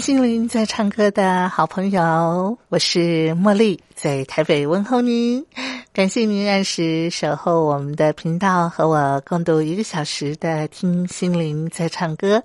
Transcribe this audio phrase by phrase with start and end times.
[0.00, 5.44] 心灵在唱歌的好朋友，我是茉莉，在台北问候您。
[5.92, 12.42] 感谢您按时守候我们的频道，和我共度一个小时的听心灵在唱歌。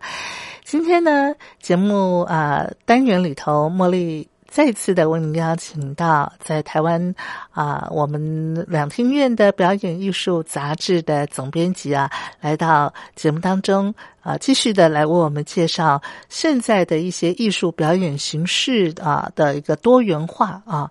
[0.65, 4.27] 今天呢，节目啊单元里头，茉莉。
[4.55, 7.13] 再次的为您邀请到在台湾
[7.51, 20.89] 啊，我们两厅院的表演艺术杂志的总编辑啊，来到节目当中啊，继续的来为我们介绍现在的一些艺术表演形式啊的一个多元化啊。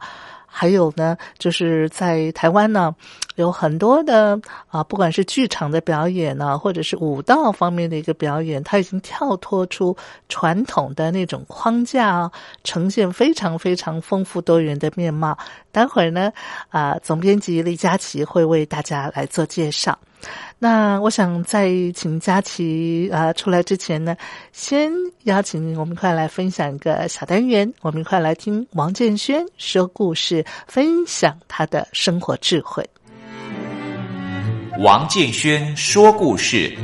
[0.57, 2.95] 还有呢，就是在台湾呢，
[3.35, 9.97] 有很多的啊，不管是剧场的表演呢，或者是舞蹈方面的一个表演，它已经跳脱出
[10.29, 12.31] 传统的那种框架，
[12.63, 15.37] 呈现非常非常丰富多元的面貌。
[15.73, 16.31] 待会儿呢，
[16.69, 19.99] 啊，总编辑李佳琦会为大家来做介绍。
[20.59, 24.17] 那我想在请佳琪啊出来之前呢，
[24.53, 24.91] 先
[25.25, 32.89] 邀请我们一块来分享一个小单元，我们一块来听王建轩说故事，分享他的生活智慧。
[34.79, 36.77] 王建轩说故事，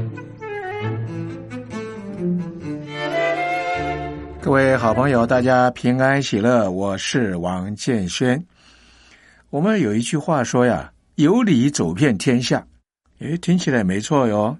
[4.40, 8.44] 各位好朋友，大家平安喜乐，我是王建轩。
[9.48, 12.64] 我们有一句话说呀，有理走遍天下。
[13.20, 14.58] 诶，听起来没错哟。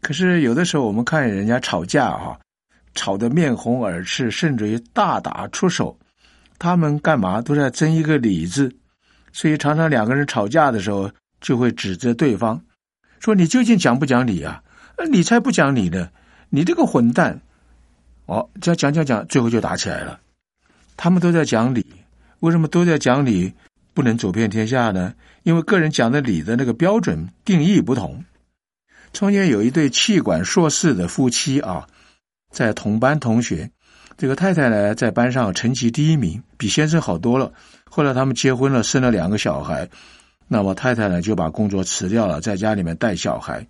[0.00, 2.38] 可是有的时候我们看人家吵架哈，
[2.94, 5.98] 吵得面红耳赤，甚至于大打出手，
[6.58, 8.74] 他们干嘛都在争一个理字，
[9.32, 11.10] 所以常常两个人吵架的时候
[11.40, 12.60] 就会指责对方，
[13.20, 14.62] 说你究竟讲不讲理啊？
[15.10, 16.08] 你才不讲理呢！
[16.48, 17.38] 你这个混蛋！
[18.24, 20.18] 哦，这讲讲讲，最后就打起来了。
[20.96, 21.84] 他们都在讲理，
[22.40, 23.52] 为什么都在讲理？
[23.96, 28.22] 不能走遍天下呢，因为个人讲的理的那个标准定义不同。
[29.14, 31.86] 从前有一对气管硕士的夫妻啊，
[32.52, 33.70] 在同班同学，
[34.18, 37.50] 这个太太呢在班上成绩第一名，比先生好多了。
[37.90, 39.88] 后来他们结婚了，生了两个小孩，
[40.46, 43.66] 那么太太呢就把工作辞掉了，在家里面带小孩。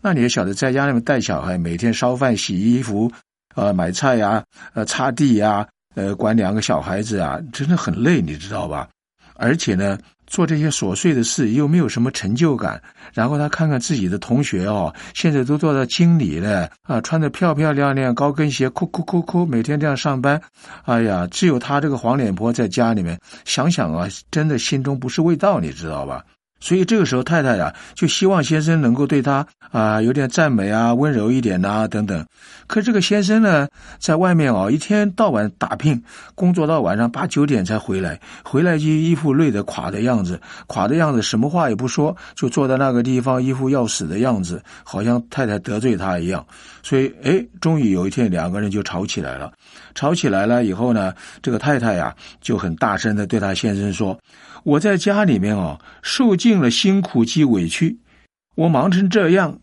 [0.00, 3.10] 那你也晓得，在家里面带小孩，每天烧饭、洗衣服、
[3.56, 8.88] 呃买菜呀、呃擦地呀、呃管两个小孩子啊，真的很累，你知道吧？
[9.34, 12.80] 而且呢，做这些琐碎的事又没有什么成就感。
[13.12, 20.40] 然后他看看自己的同学哦，现在都做到经理了啊，穿的漂漂亮亮，高跟鞋，哭哭哭哭，每天这样上班。
[20.84, 26.24] 哎呀，只有他这个黄脸婆在家里面，想想啊，真的心中不是味道，你知道吧？
[26.60, 32.24] 所以这个时候，太太呀就希望先生能够对她啊有点赞美啊，温柔一点呐等等。
[32.66, 36.02] 可这个先生呢，在外面哦一天到晚打拼，
[36.34, 46.44] 工作到晚上八九点才回来，回来就一副累得垮的样子，垮的样子，什么话也不说，就坐在那个地方，一副要死的样子，好像太太得罪他一样。
[46.82, 49.52] 所以，哎，终于有一天，两个人就吵起来了。
[49.94, 54.18] 吵起来了以后呢，这个太太呀就很大声的对他先生说。
[54.64, 57.98] 我在家里面哦，受尽了辛苦及委屈，
[58.56, 59.60] 我忙成这样，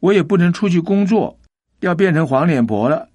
[0.00, 1.38] 我也不能出去工作，
[1.80, 3.08] 要变成黄脸婆了。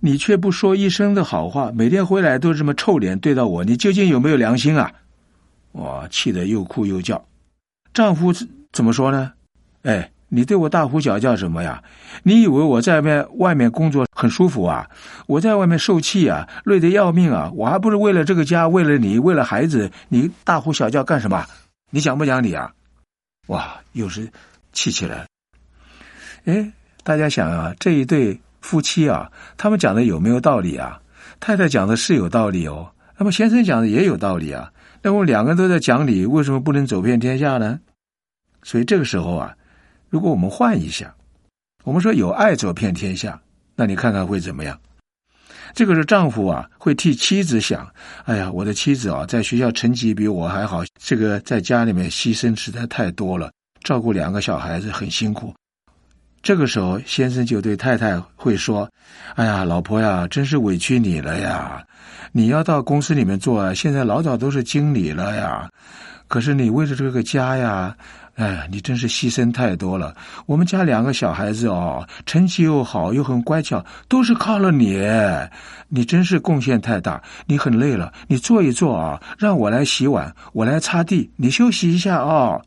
[0.00, 4.92] 你却不说一声的好话，每天回来都这么臭脸对到我，你究竟有没有良心啊？
[5.72, 7.26] 我，气得又哭又叫。
[7.92, 8.32] 丈夫
[8.72, 9.32] 怎么说呢？
[9.82, 10.10] 哎。
[10.28, 11.80] 你对我大呼小叫什么呀？
[12.24, 14.88] 你以为我在外面外面工作很舒服啊？
[15.26, 17.50] 我在外面受气啊，累得要命啊！
[17.54, 21.46] 我还不是为了这个家，为了你，为了孩子，你大呼小叫干什么？
[21.90, 22.72] 你讲不讲理啊？
[23.46, 24.28] 哇，又是
[24.72, 25.26] 气起来。
[26.46, 26.72] 哎，
[27.04, 31.00] 大家想啊，这一对夫妻啊，他们讲的有没有道理啊？
[31.38, 34.72] 太太讲的是有道理哦，那么先生讲的也有道理啊。
[35.00, 37.78] 那么两个人都在讲理，为什么不能走遍天下呢？
[38.62, 39.54] 所以这个时候啊。
[40.14, 41.12] 如果我们换一下，
[41.82, 43.36] 我们说有爱走遍天下，
[43.74, 44.78] 那你看看会怎么样？
[45.74, 47.84] 这个是丈夫啊，会替妻子想。
[48.24, 53.50] 哎呀，我的妻子啊，在学校成绩比我还好，这个在家里面牺牲实在太多了，
[53.82, 55.52] 照顾两个小孩子很辛苦。
[56.42, 58.88] 这个时候，先生就对太太会说
[59.34, 61.84] ：“哎呀，老婆呀，真是委屈你了呀！
[62.30, 65.68] 你要到公司里面做，现在老早都是经理了呀。
[66.28, 67.96] 可是你为了这个家呀。”
[68.36, 70.14] 哎，你真是牺牲太多了。
[70.46, 75.00] 我们家两个小孩子哦，成绩又好，又很乖巧，都是靠了你。
[75.88, 77.22] 你真是贡献太大。
[77.46, 82.60] 你很累了，你坐一坐啊，让我来洗碗，我来擦地，你休息一下啊。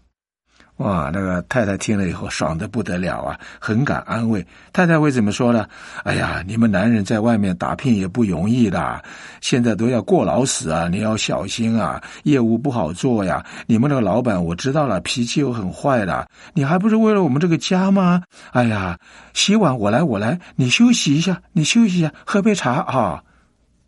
[0.78, 4.46] 哇，那个太太听了以后爽的不得了啊，很敢安慰。
[4.72, 5.68] 太太会怎么说呢？
[6.04, 9.04] 哎呀，你们男人在外面打拼也不容易的，
[9.42, 13.44] 现在都要过劳死啊，你要小心啊，业务不好做呀。
[13.66, 18.22] 你们那个老板我知道了，脾气又很坏的，你还不是为了我们这个家吗？
[18.52, 19.00] 哎呀，
[19.34, 23.24] 洗碗我来我来，你休息一下，你休息一下，喝杯茶啊，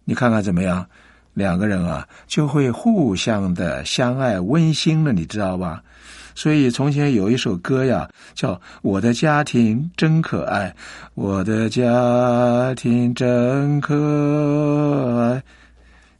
[0.05, 0.83] 你看看怎么样？
[1.35, 5.81] 两个人啊就会互相的相爱温馨了，你知道吧？
[6.39, 10.69] 所以从前有一首歌呀，叫《我的家庭真可爱》，
[11.13, 15.43] 我的家庭真可爱。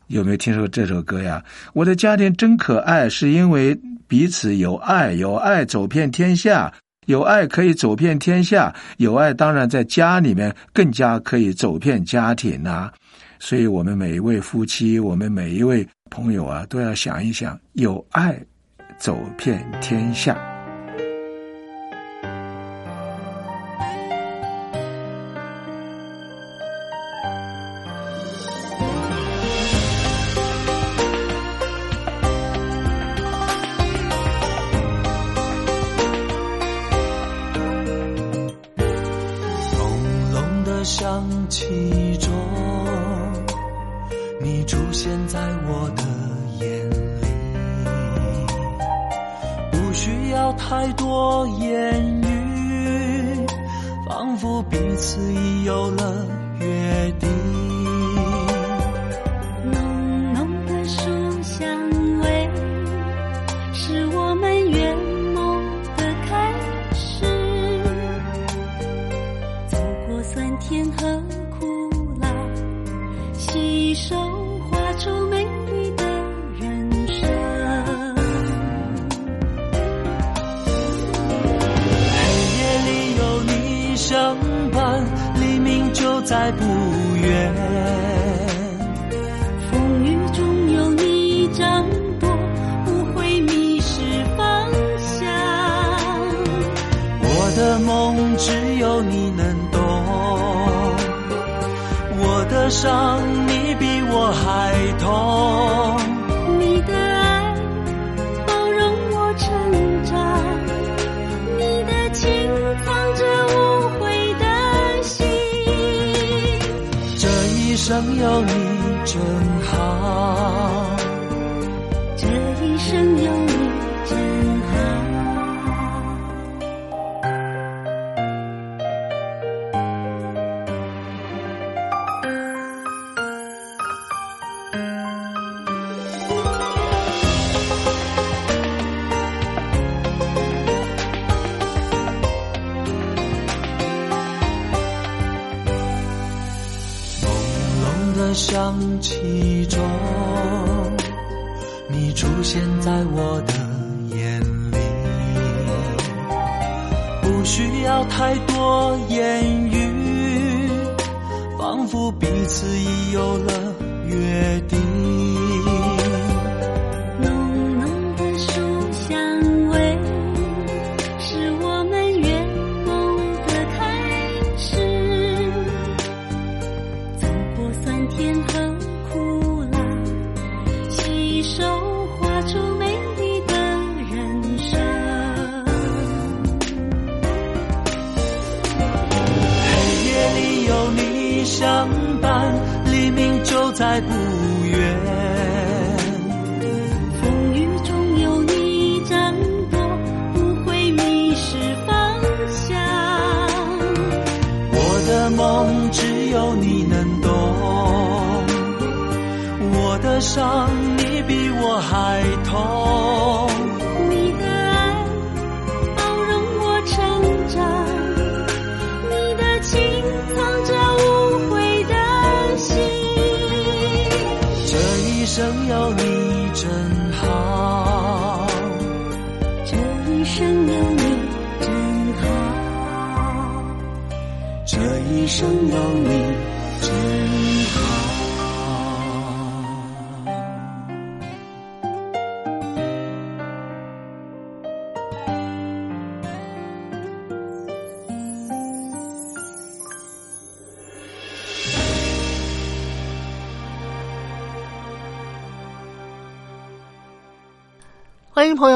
[0.08, 1.42] 有没有听说这首歌呀？
[1.72, 3.74] 我的家庭真可爱，是因为
[4.10, 6.70] 彼此有爱，有爱走遍天下，
[7.06, 12.92] 有爱可以走遍天下，有爱当然在家里面更加可以走遍家庭啊。
[13.40, 18.38] 所以我们每一位夫妻，我们每一位朋友啊，都要想一想，有爱。
[19.00, 20.59] 走遍天下。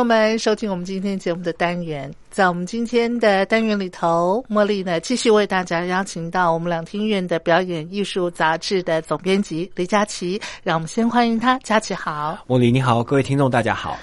[0.03, 2.13] 友们收听我们今天节目的单元。
[2.29, 11.57] 在我们今天的单元里头，茉莉呢继续为大家邀请到我们两厅院的表演艺术杂志的总编辑李佳琪，让我们先欢迎他。
[11.60, 13.98] 佳琪好，茉莉你好，各位听众大家好。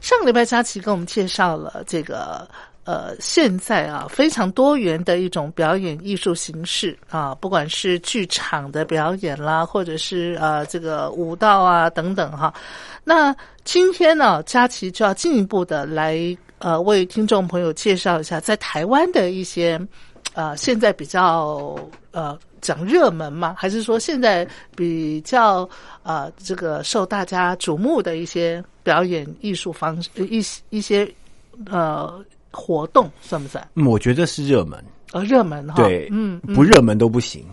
[0.00, 2.48] 上个礼拜佳琪跟我们介绍了这个
[2.84, 12.52] 呃，现在啊非常多元的一种表演艺术形式啊，不管是剧场的表演啦，或者是呃这个舞蹈啊等等哈。
[13.04, 13.34] 那
[13.64, 19.80] 今天呢，佳琪就要进一步的来呃为听众朋友介绍一下，在台湾的一些
[20.34, 21.76] 呃现在比较
[22.10, 25.68] 呃讲热门嘛，还是说现在比较
[26.02, 31.08] 呃这个受大家瞩目的一些表演艺术方式一一些
[31.70, 33.66] 呃活动算不算？
[33.74, 34.82] 嗯，我觉得是热门，
[35.12, 37.44] 呃，热门哈，对，嗯，嗯不热门都不行，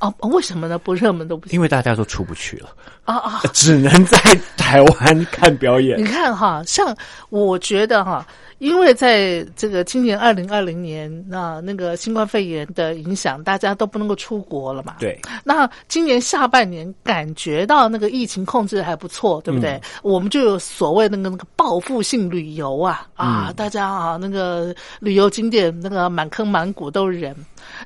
[0.00, 0.78] 哦，为什么呢？
[0.78, 2.68] 不热门都不行因为大家都出不去了，
[3.04, 3.40] 啊啊！
[3.52, 4.18] 只能在
[4.56, 6.04] 台湾看表演你。
[6.04, 6.96] 看哈，像
[7.28, 8.26] 我觉得哈，
[8.58, 14.96] 因为在这个今年二零二零年，那那个新冠肺炎的影响，大家都不能够出国了嘛。。
[14.98, 19.80] 对，那今年下半年感觉到那个疫情控制得还不错，对不对？
[20.02, 27.36] 我们就有所谓那个那个报复性旅游啊啊，大家啊那个旅游景点那个满坑满谷都是人。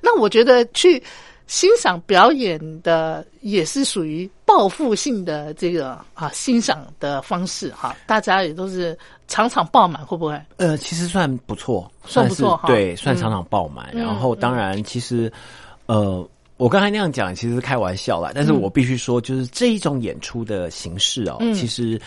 [0.00, 1.02] 那我觉得去
[1.46, 8.96] 欣赏表演的也是属于报复性的这个啊欣赏的方式哈，大家也都是
[9.30, 10.38] 场场爆满，会不会？
[10.58, 13.88] 呃，其实算不错，算不错哈对，算嗯场场爆满。
[13.94, 15.32] 嗯然后当然，其实
[15.86, 21.98] 呃，我刚才那样讲其实是开玩笑啦，但是我必须说，就是这一种演出的形式哦，嗯其实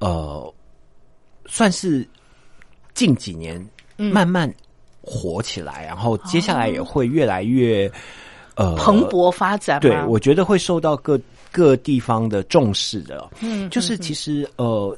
[0.00, 0.52] 呃，
[1.46, 2.04] 算是
[2.94, 3.64] 近几年
[3.98, 4.52] 嗯慢慢
[5.02, 7.88] 火起来，然后接下来也会越来越。
[8.56, 9.80] 呃，蓬勃发展嘛。
[9.80, 11.18] 对，我觉得会受到各
[11.50, 13.26] 各地方的重视的。
[13.40, 14.94] 嗯就是其实呃，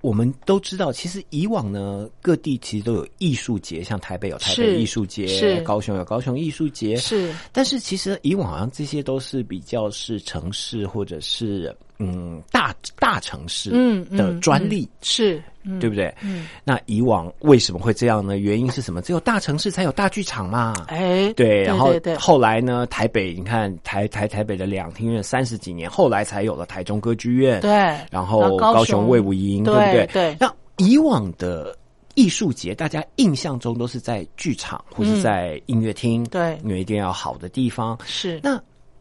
[0.00, 7.34] 我们都知道，其实以往呢，各地其实都有艺术节，像台北有台北艺术节，高雄有高雄艺术节，是。
[7.52, 16.12] 但是其实以往好像这些都是比较是城市或者是嗯大大城市嗯的嗯专利，嗯是嗯对不对？
[16.22, 18.38] 嗯，那以往为什么会这样呢？
[18.38, 19.02] 原因是什么？
[19.02, 20.72] 只有大城市才有大剧场嘛。
[20.88, 27.70] 哎，对，然后后来呢，台北你看台台台北的两厅院三十几年，后来才有了台中歌剧院，对，
[28.10, 30.06] 然后高雄魏武营，对不对？
[30.12, 31.76] 对那以往的
[32.14, 37.98] 艺术节，大家印象中都是在剧场或是在音乐厅，对因为一定要好的地方。
[38.06, 38.58] 是那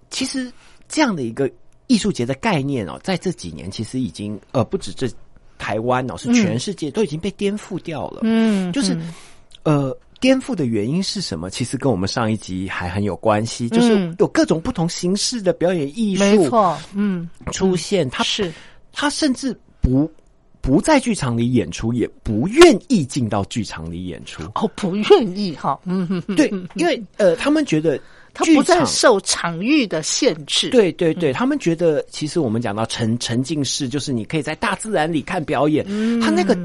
[0.09, 0.51] 其实
[0.89, 1.49] 这样的一个
[1.89, 5.09] 艺术节的概念哦，在这几年其实已经呃不止这
[5.57, 8.21] 台湾哦，是全世界都已经被颠覆掉了。
[8.23, 9.13] 嗯，就是嗯
[9.63, 11.49] 呃，颠覆的原因是什么？
[11.49, 18.53] 其实跟我们上一集还很有关系，就是嗯有各种不同形式的表演艺术，没错，嗯，出现，它是。
[18.91, 20.11] 他甚至不
[20.61, 24.43] 不在剧场里演出，也不愿意进到剧场里演出。
[24.55, 27.97] 哦，不愿意哈，嗯哼哼，对，因为呃，他们觉得
[28.39, 36.21] 他不再受场域的限制，，对对对，他们觉得其实我们讲到沉沉浸式，就是你可以在大自然里看表演，嗯。
[36.21, 36.57] 他那个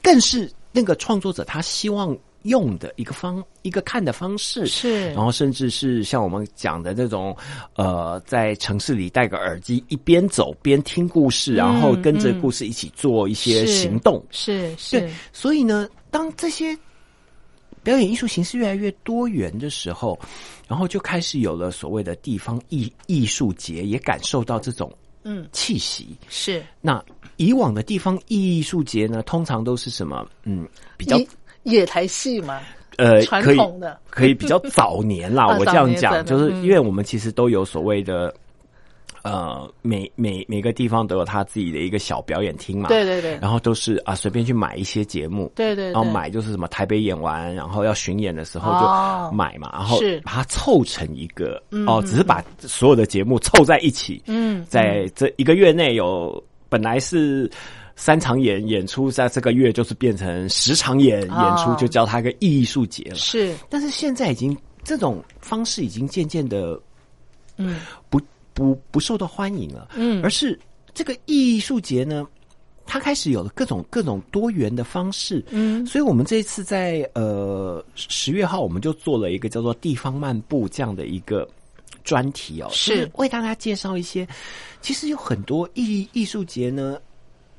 [0.00, 5.06] 更是那个创作者他希望用的一个方一个看的方式是。
[5.12, 7.36] 然后甚至是像我们讲的那种
[7.74, 14.24] 呃，在城市里戴个耳机，一边走边听故事，然后跟着故事一起做一些行动。
[14.30, 16.78] 是是对，所以呢，当这些
[17.82, 20.18] 表演艺术形式越来越多元的时候，
[20.66, 24.92] 然后就开始有了所谓的地方艺艺术节，也感受到这种
[25.22, 26.16] 嗯气息。
[26.28, 27.02] 是那
[27.36, 30.26] 以往的地方艺术节呢，通常都是什么？
[30.44, 31.28] 嗯，比较野
[31.64, 32.60] 野台戏嘛，
[32.96, 38.34] 呃，传统的可以比较早年啦， 啊我这样讲，就是嗯因为我们其实都有所谓的。
[39.26, 43.36] 呃，每每每个地方都有他自己的一个小表演厅嘛，对对对。
[43.40, 45.92] 然后都是啊随便去买一些节目，对对对。
[45.92, 50.20] 然后买就是什么台北演完，然后要巡演的时候哦就买嘛，然后是。
[50.20, 51.86] 把它凑成一个嗯。
[51.86, 57.50] 哦，只是把所有的节目凑在一起，嗯在这一个月内有本来是。
[57.98, 63.14] 三场演演出，在这个月就是变成十场演、哦演出，就叫它个艺术节了。
[63.14, 63.56] 是。
[63.70, 64.54] 但是现在已经
[64.84, 66.78] 这种方式已经渐渐的
[67.56, 67.80] 嗯。
[68.10, 68.20] 不
[68.56, 70.22] 不不受到欢迎了，嗯。
[70.24, 70.58] 而是
[70.94, 72.26] 这个艺术节呢，
[72.86, 75.84] 它开始有了各种各种多元的方式，嗯。
[75.86, 81.46] 所以我们这一次在呃十月号，我们就做了一个叫做“地方漫步”这样的一个
[82.02, 82.90] 专题哦，是。
[82.90, 84.26] 就是为大家介绍一些，
[84.80, 86.98] 其实有很多艺艺术节呢，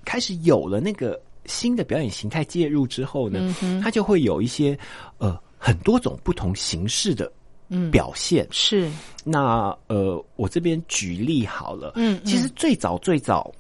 [0.04, 4.76] 开始有了那个新的表演形态介入之后呢，它就会有一些
[5.20, 7.32] 呃很多种不同形式的
[7.70, 8.48] 嗯表现。
[8.52, 8.90] 是
[9.24, 13.54] 那呃，我这边举例好了，嗯嗯其实最早最早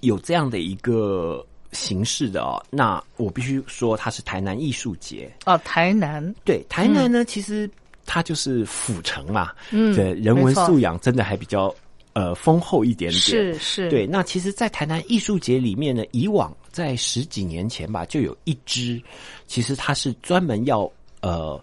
[0.00, 5.30] 有这样的一个形式的哦，那我必须说它是台南艺术节。
[5.44, 7.68] 哦，台南对，台南呢，其实
[8.06, 11.74] 它就是府城嘛，嗯的，人文素养真的还比较
[12.14, 13.20] 呃丰厚一点点。
[13.20, 18.98] 是是，对，那其实，在台南艺术节里面呢，以往在十几年前吧，就有一支，
[19.46, 21.62] 其实它是专门要呃。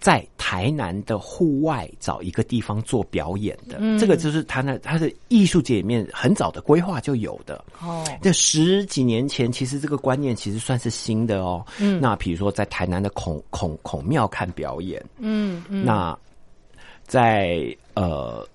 [0.00, 7.62] 在台南的户外找一个地方做表演的，嗯这个就是台南它的艺术界里面很早的规划就有的。
[7.82, 11.62] 哦，这十几年前，其实这个观念其实算是新的哦。
[11.78, 16.18] 嗯那比如说在台南的孔孔孔庙看表演，嗯嗯，那
[17.04, 18.46] 在呃，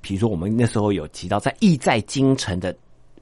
[0.00, 2.72] 比如说我们那时候有提到在意在京城的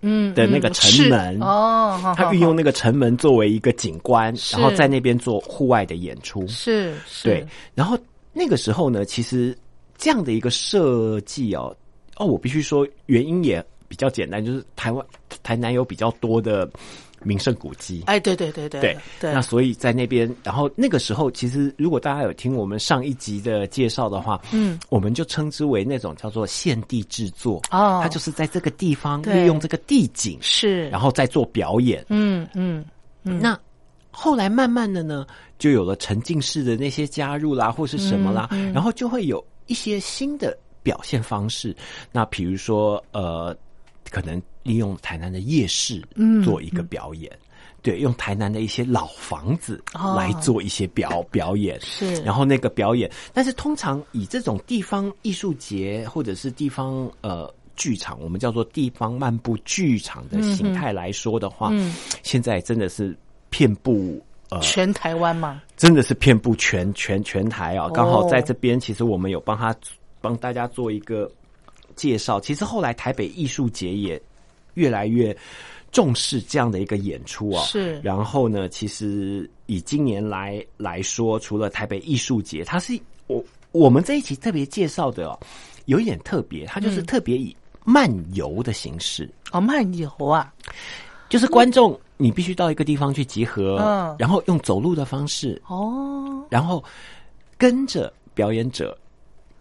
[0.05, 1.41] 嗯的那个城门。
[1.41, 6.47] 哦，他运用那个城门作为一个景观，然后在那边做户外的演出。
[6.47, 7.29] 是是。
[7.29, 7.99] 对，然后
[8.33, 9.57] 那个时候呢，其实
[9.97, 11.75] 这样的一个设计哦，
[12.17, 15.05] 哦，我必须说原因也比较简单，就是台湾
[15.43, 16.69] 台南有比较多的
[17.25, 18.03] 名胜古迹。
[18.07, 28.01] 哎，对对对对对对，那所以在那边，然后那个时候，其实如果大家有听我们上一集的介绍的话，嗯，我们就称之为那种叫做现地制作哦。
[28.03, 32.05] 它就是在这个地方利用这个地景，是，然后再做表演。
[32.09, 32.85] 嗯嗯
[33.25, 33.59] 嗯，那
[34.11, 35.27] 后来慢慢的呢，
[35.59, 38.73] 就有了沉浸式的那些加入啦，或是什么啦，嗯。
[38.73, 41.75] 然后就会有一些新的表现方式。
[42.13, 43.57] 那比如说，呃，
[44.11, 47.31] 可能利用台南的夜市，嗯做一个表演。
[47.83, 50.15] 对，用台南的一些老房子哦。
[50.17, 52.15] 来做一些表、 表演，是。
[52.23, 61.95] 然后那个表演，但是通常以这种地方艺术节或者是地方呃剧场，我们叫做地方漫步剧场的形态来说的话，嗯。
[62.23, 63.15] 现在真的是
[63.51, 67.87] 遍布呃，全台湾嘛，真的是遍布全全全台啊！
[67.87, 67.91] 哦。
[67.93, 69.77] 刚好在这边，其实我们有帮他
[70.23, 71.31] 帮大家做一个
[71.97, 72.41] 介绍。
[72.41, 74.21] 其实后来台北艺术节也
[74.75, 75.37] 越来越
[75.91, 77.63] 重视这样的一个演出啊。
[77.65, 85.39] 是然后呢，其实以今年来来说，除了台北艺术节，它是我我们这一期特别介绍的哦，
[85.87, 89.29] 有一点特别，它就是嗯特别以漫游的形式。
[89.53, 90.53] 哦，漫游啊，
[91.29, 96.83] 就是观众，你必须到一个地方去集合，嗯然后用走路的方式，哦，然后
[97.57, 98.97] 跟着表演者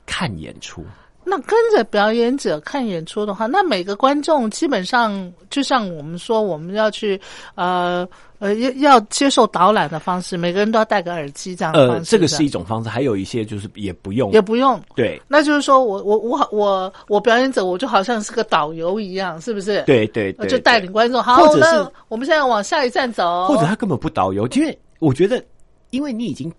[0.05, 0.83] 看演出。
[1.25, 7.19] 那跟着表演者看演出的话，那每个观众基本上就像我们说，我们要去
[7.55, 8.07] 呃
[8.39, 12.11] 呃要要接受导览的方式，每个人都要戴个耳机这样的方呃，式。
[12.11, 14.81] 这个是一种方式，还有一些就是也不用，也不用。
[14.95, 19.81] 对那就是说我我我我我表演者，我就好像是个导游一样，是不是？
[19.83, 21.23] 对对对，就带领观众。
[21.23, 23.47] 好，那我们现在往下一站走。
[23.47, 25.43] 或者他根本不导游，因为我觉得，
[25.91, 26.51] 因为你已经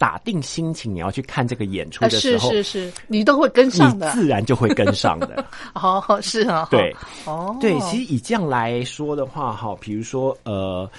[0.00, 4.10] 打定心情你要去看这个演出的时候，是是是，你都会跟上你的。
[4.12, 5.44] 自然就会跟上的。
[5.76, 10.90] 哦，是啊，对，哦，对，其实以这样来说的话，哈，比如说呃，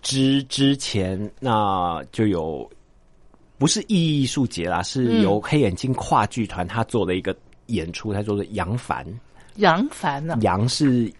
[0.00, 2.66] 之之前那就有
[3.58, 7.36] 不是艺术节啦，是由黑眼睛跨剧团他做的一个
[7.66, 9.06] 演出，他做的杨凡，
[9.56, 10.38] 杨凡呢？
[10.40, 11.12] 杨是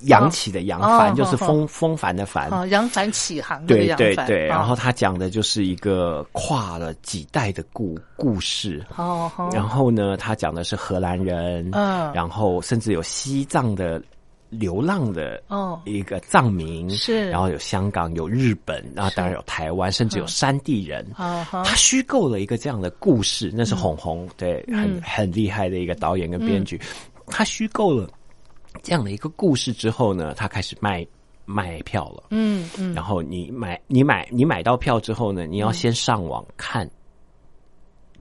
[0.00, 2.48] 扬起的扬，帆就是哦风风帆的帆。
[2.50, 9.50] 哦，扬帆起航那个对，对对，啊然后他讲的就是一个跨了几代的故故事，哦，哦。
[9.52, 12.12] 然后呢，他讲的是荷兰人，嗯。
[12.12, 14.02] 然后甚至有西藏的
[14.50, 15.80] 流浪的哦。
[15.84, 17.28] 一个藏民，是。
[17.30, 21.04] 然后有香港，有日本，然后当然有台湾，甚至有山地人。
[21.16, 24.78] 啊哈他虚构了一个这样的故事，那是红红，对，嗯。
[24.78, 26.80] 很很厉害的一个导演跟编剧。
[27.28, 28.08] 他虚构了
[28.82, 31.06] 这样的一个故事之后呢，他开始卖
[31.44, 32.24] 卖票了。
[32.30, 36.88] 嗯嗯，然后你买你买你买到票之后呢，你要先上网看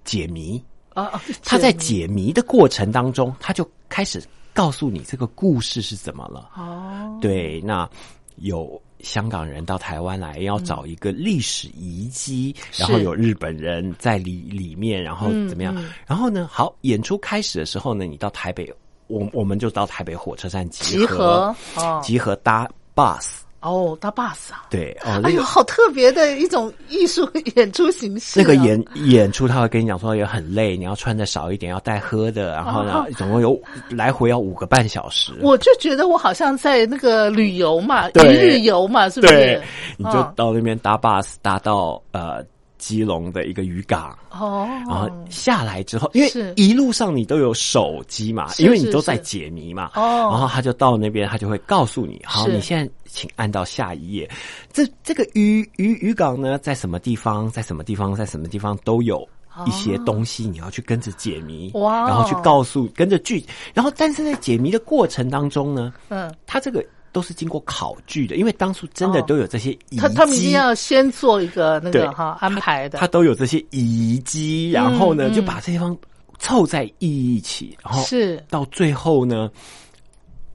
[0.04, 0.64] 解谜。
[0.94, 6.50] 啊啊，他在解解谜的过程当中，他就开始告诉你这个故事是怎么了。
[6.56, 7.90] 哦，对，那
[8.38, 15.76] 有香港人到台湾来，要找一个历史遗迹，然后有日本人在里里面，然后怎么样？
[15.76, 18.74] 嗯嗯然后呢，好，演出开始的时候呢，你到台北，
[19.08, 23.40] 我我们就到台北火车站集集合哦集合搭 bus。
[23.62, 28.44] 哦，搭 bus 啊，对哦，哎呦，好特别的一种艺术演出形式、啊。
[28.44, 35.34] 那个演演出，他会跟你讲说也很累，你要穿的少一点，要带喝的，然后呢哦，总共有来回要五个半小时。
[35.42, 39.62] 我就觉得我好像在那个旅游嘛，一日游嘛，是不是对？，
[39.98, 42.46] 你就嗯到那边搭 bus 搭到呃
[42.86, 44.16] 基隆的一个渔港。
[44.30, 46.54] 哦，然后下来之后，因为是。
[46.56, 50.30] 一路上你都有手机嘛，因为你都在解谜嘛，哦。
[50.32, 54.30] 然后他就到那边，他就会告诉你，好，你现在请按到下一页。
[54.72, 59.28] 这这个渔渔渔港呢，在什么地方，在什么地方，在什么地方都有。
[59.66, 62.08] 一些东西你要去跟着解谜，哇哦。
[62.10, 63.42] 然后去告诉跟着剧，
[63.74, 69.26] 然后但是在解谜的过程当中呢，嗯，它这个都是经过考据的，因为当初真的哦。
[69.26, 75.98] 都有这些遗迹，他他们一定要先做一个那个哈安排的，他都有这些遗迹，然后呢，嗯就把这些地方
[76.40, 78.44] 凑在一起，然后是。
[78.50, 79.50] 到最后呢，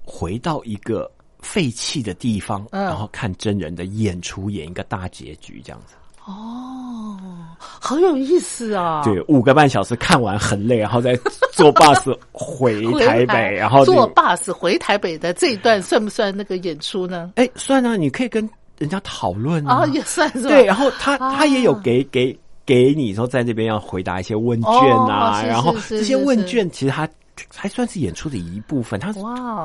[0.05, 2.85] 回到一个废弃的地方，嗯。
[2.85, 5.94] 然后看真人的演出，演一个大结局，这样子。
[6.31, 7.16] 哦，
[7.59, 9.03] 好有意思啊！
[9.05, 11.19] 对，五个半小时看完很累，然后再
[11.53, 17.33] 坐 bus 回 回台北，然后坐 bus 回台北的这一段算不算那个演出呢？
[17.37, 24.73] 哎，算啊，你可以跟人家讨论啊，也算是对，然后他啊他也有给给给你说在那边要回答一些问卷
[25.09, 27.09] 啊，哦然后这些问卷其实他
[27.55, 29.12] 还算是演出的一部分，他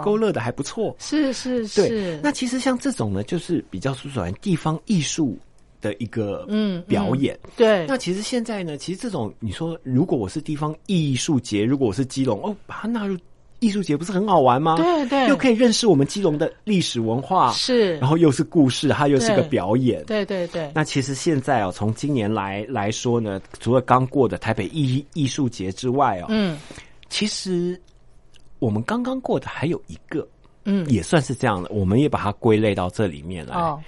[0.03, 0.95] 勾勒的还不错。
[0.97, 5.37] 是是是，，那其实像这种呢，就是比较是属于地方艺术
[5.85, 7.37] 的一个嗯表演。
[7.55, 13.15] 对，那其实现在呢，其实这种你说，如果我是地方艺术节，如果我是基隆，哦，把它纳入
[13.59, 14.77] 艺术节，不是很好玩吗？
[14.77, 15.27] 对对。
[15.27, 17.95] 又可以认识我们基隆的历史文化，是。
[17.97, 26.57] 然后又是故事，它又是个表演，对对对，那其实现在哦，从今年来来说呢，除了刚过的台北艺艺术节之外哦，嗯。
[27.07, 27.79] 其实
[28.57, 30.27] 我们刚刚过的还有一个，
[30.65, 33.55] 嗯，也算是这样的，我们也把它归类到这里面来。
[33.55, 33.79] 哦。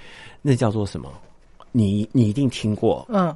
[0.42, 1.12] 那叫做什么？
[1.78, 3.36] 你你一定听过，嗯。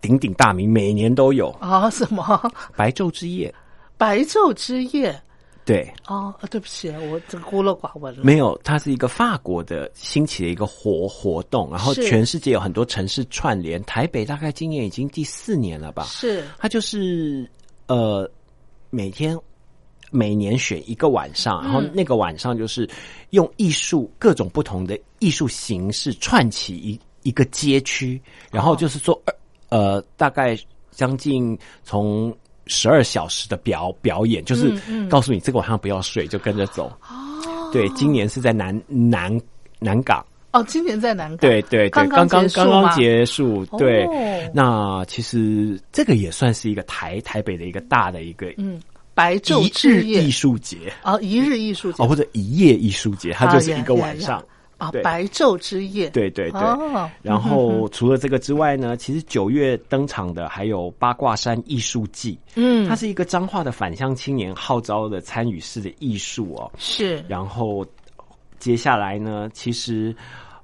[0.00, 1.48] 鼎鼎大名，每年都有。
[1.60, 2.52] 啊什么？
[2.76, 3.52] 白昼之夜。
[3.96, 5.20] 白昼之夜？
[5.64, 8.24] 对，哦，啊对不起，我这个孤陋寡闻了。
[8.24, 16.02] 没有，它是一个法国的兴起的一个活活动，然后全世界有很多城市串联，台北大概今年已经第四年了吧？
[16.04, 16.44] 是。
[16.58, 17.48] 它就是
[17.86, 18.28] 呃
[18.90, 19.38] 每天
[20.10, 22.90] 每年选一个晚上，然后那个晚上就是
[23.30, 29.20] 用艺术各种不同的艺术形式串起一一个街区，然后就是说
[29.68, 30.58] 呃大概
[30.90, 32.34] 将近从。
[32.68, 34.72] 十二小时的表表演，就是
[35.10, 36.86] 告诉你这个晚上不要睡，就跟着走。
[37.08, 39.36] 哦，对，今年是在南南
[39.80, 44.04] 南港，哦，今年在南港，对对对，刚刚刚刚结束，对。
[44.04, 44.50] 哦。
[44.54, 48.80] 那其实这个也算是一个台台北的一个大的一个嗯，
[49.12, 50.20] 白昼一之夜。
[50.20, 50.92] 日艺术节。
[51.02, 52.00] 哦，一日艺术节。
[52.00, 54.42] 哦，或者一夜艺术节，它就是一个晚上。
[54.82, 57.08] 啊，白昼之夜，对对对，哦。
[57.22, 66.70] 然后除了这个之外呢，其实九月登场的还有八卦山艺术季，嗯，它是一个彰化的返乡青年号召的参与式的艺术哦。
[66.76, 67.24] 是。
[67.28, 67.86] 然后
[68.58, 70.14] 接下来呢，其实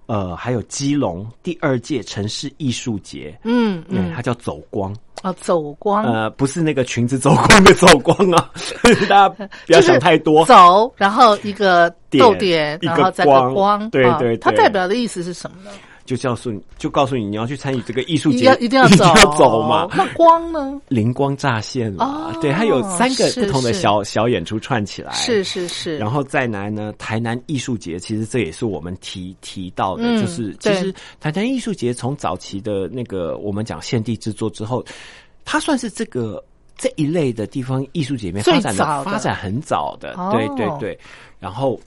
[0.09, 4.13] 呃还有基隆第二届城市艺术节，嗯，嗯。
[4.15, 4.93] 它叫走光，
[5.23, 6.03] 啊，走光。
[6.05, 8.51] 呃，不是那个裙子走光的走光啊，
[9.09, 10.45] 大家不要想太多。
[10.47, 13.55] 走，然后一个点逗点，然后再个光。
[13.55, 14.37] 光，对对。
[14.39, 15.71] 它代表的意思是什么呢？
[16.17, 19.89] 就告诉你，就告诉你，你要去参与这个艺术节，一定要 一定要一定走，要走嘛。
[19.95, 20.81] 那光呢？
[20.89, 34.85] 灵光乍现嘛，哦对，它有三个不同的是小小演出串起来，是是是，然后再来呢，台南艺术节，其实这也是我们提提到的，嗯就是其实台南艺术节从早期的那个我们讲现地制作之后，
[35.45, 36.43] 它算是这个
[36.77, 40.67] 这一类的地方艺术节里面发展的发展很早的，哦对对。
[40.81, 40.99] 对，
[41.39, 41.79] 然后。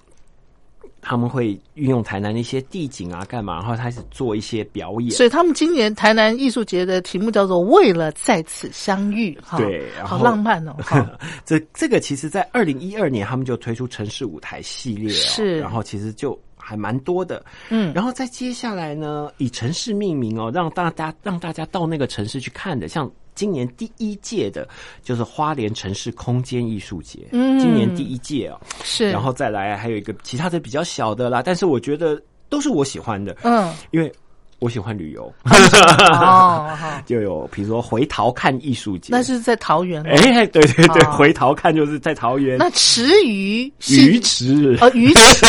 [1.02, 3.56] 他们会运用台南的一些地景啊，干嘛？
[3.56, 5.12] 然后开始做一些表演。
[5.12, 10.76] 所以他们今年台南艺术节的题目叫做“为了在此相遇”，哈，对好浪漫哦，
[11.44, 23.10] 这这个其实，在二零一二年他们就推出城市舞台系列、哦，是然后其实就还蛮多的，嗯然后再接下来呢，以城市命名哦，让大家让大家到那个城市去看的，像
[23.42, 24.70] 今年第一届的
[25.02, 27.60] 就是花莲城市空间艺术节，嗯。
[27.60, 34.14] 今年第一届哦，是，然后再来还有一个其他的比较小的啦，但是我觉得都是我喜欢的，嗯，因为
[34.62, 35.24] 我喜欢旅游，
[36.22, 36.70] 哦，
[37.08, 41.12] 就有比如说回桃看艺术节，那是在桃园哦，哎，对对对，哦。
[41.14, 42.60] 回桃看就是在桃园。
[42.60, 45.46] 那池鱼鱼池，哦，鱼池，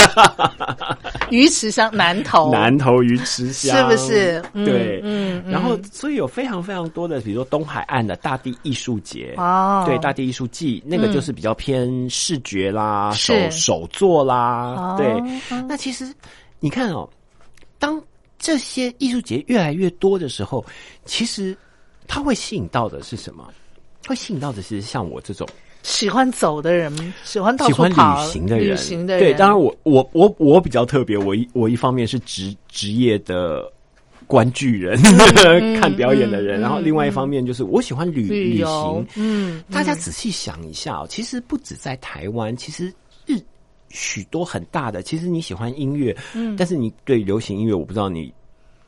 [1.31, 3.77] 鱼池乡南投，南投鱼池乡。
[3.77, 4.42] 是不是？
[4.55, 5.53] 嗯对，嗯嗯。
[5.53, 14.75] 然后所以有非常非常多的，比如说东海岸的大地艺术节，哦，对，大地艺术季，那个就是比较偏视觉啦，手手作啦。
[14.75, 15.07] 哦，对。
[15.68, 16.11] 那其实
[16.61, 17.07] 你看哦，
[17.79, 18.01] 当
[18.42, 20.62] 这些艺术节越来越多的时候，
[21.05, 21.57] 其实
[22.09, 23.48] 它会吸引到的是什么？
[24.09, 25.46] 会吸引到的是像我这种
[25.85, 33.72] 喜欢走的人，喜欢到喜欢处跑旅行的人，旅行的人，对，当然我我我我比较特别，我一我一方面是职职业的
[34.26, 35.00] 观剧人，
[35.81, 42.92] 看表演的人，然后另外一方面就是我喜欢旅嗯旅行，嗯，大家仔细想一下哦，其实不止在台湾，其实
[43.24, 43.38] 日
[43.92, 48.33] 许多很大的，其实你喜欢音乐，嗯，但是你对流行音乐，我不知道你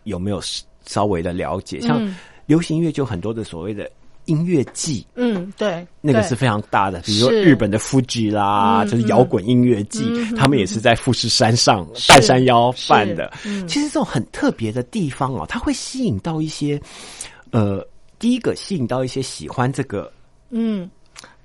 [0.04, 0.40] 有没有
[0.86, 2.16] 稍微的了解，像嗯。
[2.46, 3.90] 流行音乐就很多的所谓的
[4.26, 5.06] 音乐季。
[5.14, 13.32] 嗯，对，那个是非常大的，比如说日本的 Fuji 啦，嗯就是摇滚音乐季，嗯他们也是在富士山上半山腰办的。
[13.46, 13.66] 嗯。
[13.66, 16.78] 其实这种很特别的地方哦，它会吸引到一些，
[17.50, 17.82] 呃，
[18.18, 20.12] 第一个吸引到一些喜欢这个
[20.50, 20.90] 嗯，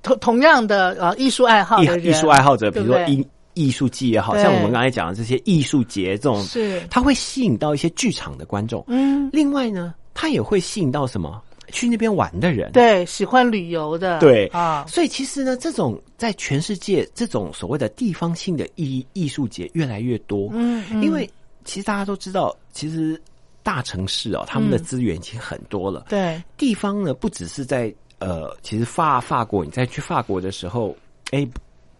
[0.03, 3.25] 同同样的呃艺术爱好艺术爱好者，比如说艺
[3.59, 6.81] 艺术季也好像我们刚才讲的这些艺术节这种，是。
[6.89, 8.83] 它会吸引到一些剧场的观众。
[8.87, 11.41] 嗯，另外呢，它也会吸引到什么？
[11.71, 12.71] 去那边玩的人。
[12.71, 14.47] 对，喜欢旅游的，对。
[14.47, 21.03] 啊，所以其实呢，这种在全世界这种所谓的地方性的艺艺术节越来越多，嗯，嗯。
[21.03, 21.29] 因为
[21.65, 23.21] 其实大家都知道，其实
[23.61, 30.95] 大城市哦，他们的嗯资源已经很多了，对，地方呢不只是在呃，其实法法国，你在去法国的时候，
[31.31, 31.47] 哎，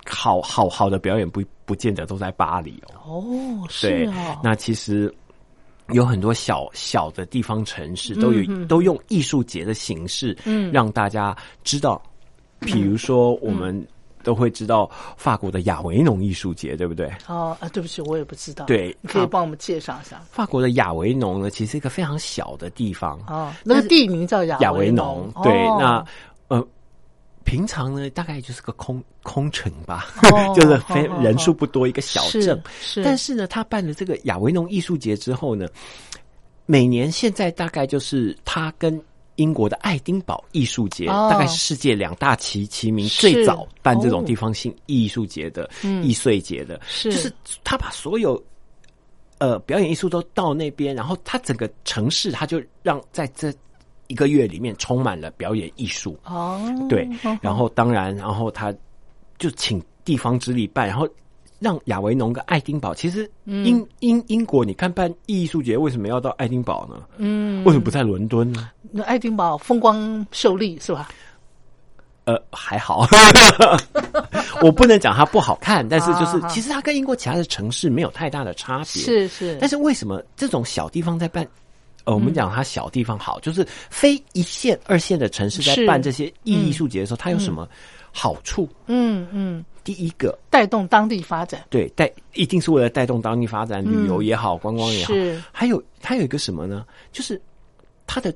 [0.09, 5.13] 好好好的表演不不见得都在巴黎哦，哦，是对，哦，那其实。
[5.93, 11.99] 有很多小小的地方城市都有、都用艺术节的形式，嗯让大家知道，
[12.59, 13.87] 比如说我们
[14.21, 17.11] 都会知道法国的亚维农艺术节，对不对？
[17.25, 26.05] 哦啊，对不起，我也不知道，对你可以啊帮我们介绍一下法国的亚维农呢，其实是一个非常小的地方，哦，那个地名叫亚亚维农农，，对，哦那
[26.55, 26.67] 呃，
[27.49, 35.67] 平常呢大概就是个空空城吧，哦 就是非人数不多一个小镇，是，但是呢，他办了这个亚维农艺术节之后呢，
[36.67, 39.01] 每年现在大概就是他跟
[39.37, 41.27] 英国的爱丁堡艺术节，哦。
[41.31, 47.33] 大概是世界两大齐齐名，最早办这种哦地方性艺术节的、嗯易碎节的，是就是
[47.63, 48.39] 他把所有
[49.39, 53.51] 呃表演艺术都到那边，然后他整个城市他就让在这
[54.09, 56.19] 一个月里面充满了表演艺术。
[56.25, 58.73] 哦，对哦，然后当然，然后他
[59.37, 61.07] 就请地方之力办，然后
[61.59, 67.03] 让亚维农跟爱丁堡，其实英、英英国，你看办艺术节为什么要到爱丁堡呢？
[67.17, 68.69] 嗯，为什么不在伦敦呢？
[68.91, 71.07] 那爱丁堡风光秀丽是吧？
[72.25, 73.07] 呃，还好，
[74.61, 78.85] 我不能讲它不好看，但是就是其实它跟英国其他的城市没有太大的差别。
[78.85, 81.47] 是是，但是为什么这种小地方在办？
[82.09, 87.69] 呃，我们讲它小地方好，就是非一线、二线的城市在办这些艺术节的时候，它有什么
[88.11, 88.67] 好处？
[88.87, 95.13] 嗯嗯，第一个，带动当地发展对，带一定是为了带动当地发展，旅游也好，观光也好。
[95.13, 96.83] 是还有它有一个什么呢？
[97.11, 97.39] 就是
[98.07, 98.33] 它的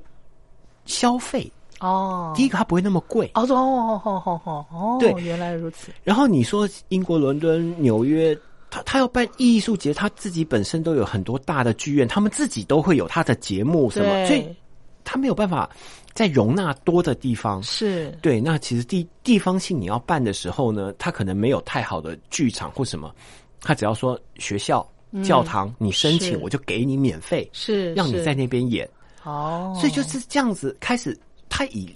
[0.86, 2.32] 消费，哦。
[2.36, 3.32] 第一个它不会那么贵。
[3.34, 8.38] 哦哦哦哦哦哦哦，对原来如此，然后你说英国伦敦、纽约，
[8.74, 14.56] 他他要办艺术节，他自己本身都有很多大的剧院，他们自己都会有他的节目什么，所以，
[15.04, 15.70] 他没有办法
[16.14, 17.62] 在容纳多的地方。
[17.62, 23.14] 是对，那其实地地方性你要办的时候呢，他可能没有太好的剧场或什么，
[23.62, 24.84] 他只要说学校、
[25.24, 28.90] 教堂，你申请我就给你免费，是，是让你在那边演。
[29.24, 31.16] 哦，所以就是这样子开始，
[31.48, 31.96] 他以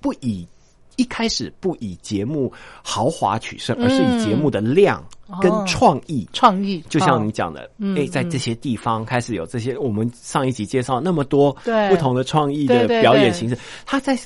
[0.00, 0.46] 不以
[0.96, 2.52] 一开始不以节目
[2.82, 5.04] 豪华取胜，而是以节目的量
[5.40, 6.28] 跟哦创意。
[6.32, 11.88] 创意，就像哦你讲的，嗯哎、在这些地方开始有这些，我们上一集介绍那么多对。
[11.90, 14.18] 不同的创意的表演形式，他在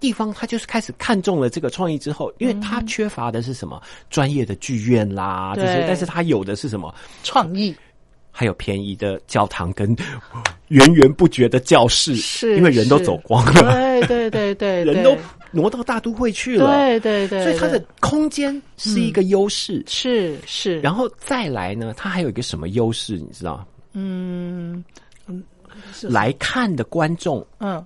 [0.00, 3.82] 地方他就是开始看中了这个创意之后，因为他缺乏的是什么？
[4.10, 6.94] 专业的剧院啦这些，但是他有的是什么？
[7.22, 7.74] 创意。
[8.30, 9.96] 还有便宜的教堂跟
[10.68, 15.16] 源源不绝的教室，是因为人都走光了，对对对对， 人都
[15.50, 19.82] 挪到大都会去了，对对对，所以它的空间是一个优势。
[19.86, 23.14] 是是，然后再来呢，它还有一个什么优势？
[23.16, 23.66] 你知道？
[23.92, 24.84] 嗯
[25.26, 25.42] 嗯
[26.02, 27.84] 来看的观众嗯。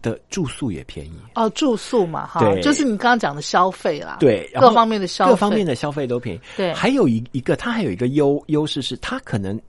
[0.00, 2.62] 的住宿也便宜，哦住宿嘛哈，对。
[2.62, 6.40] 就是你刚刚讲的消费啦，对，各方面的消费，各方面的消费都便宜。
[6.56, 6.72] 对。
[6.72, 9.60] 还有一一个，它还有一个优优势是，它可能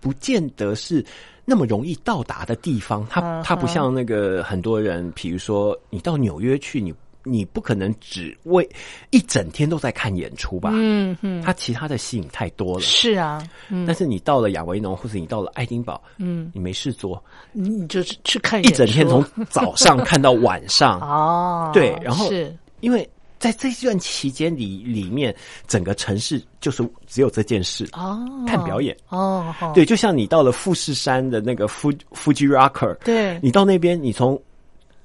[0.00, 1.04] 不见得是
[1.44, 3.06] 那么容易到达的地方。
[3.10, 8.66] 它嗯它不像那个很多人，比如说你到纽约去，你你不可能只为
[9.10, 10.70] 一整天都在看演出吧？
[10.72, 12.80] 嗯嗯，它其他的吸引太多了。
[12.80, 13.84] 是啊，嗯。
[13.86, 22.54] 但是你到了亚维农或者你到了爱丁堡，嗯，你没事做，你你就是去看一整天从早上看到晚上， 哦，对然后是。
[22.80, 23.08] 因为
[23.38, 25.34] 在这段期间里里面，
[25.66, 28.96] 整个城市就是只有这件事哦，看表演。
[29.08, 34.40] 哦，哦对，就像你到了富士山的那个 Fuji Fuji Rocker，对你到那边，你从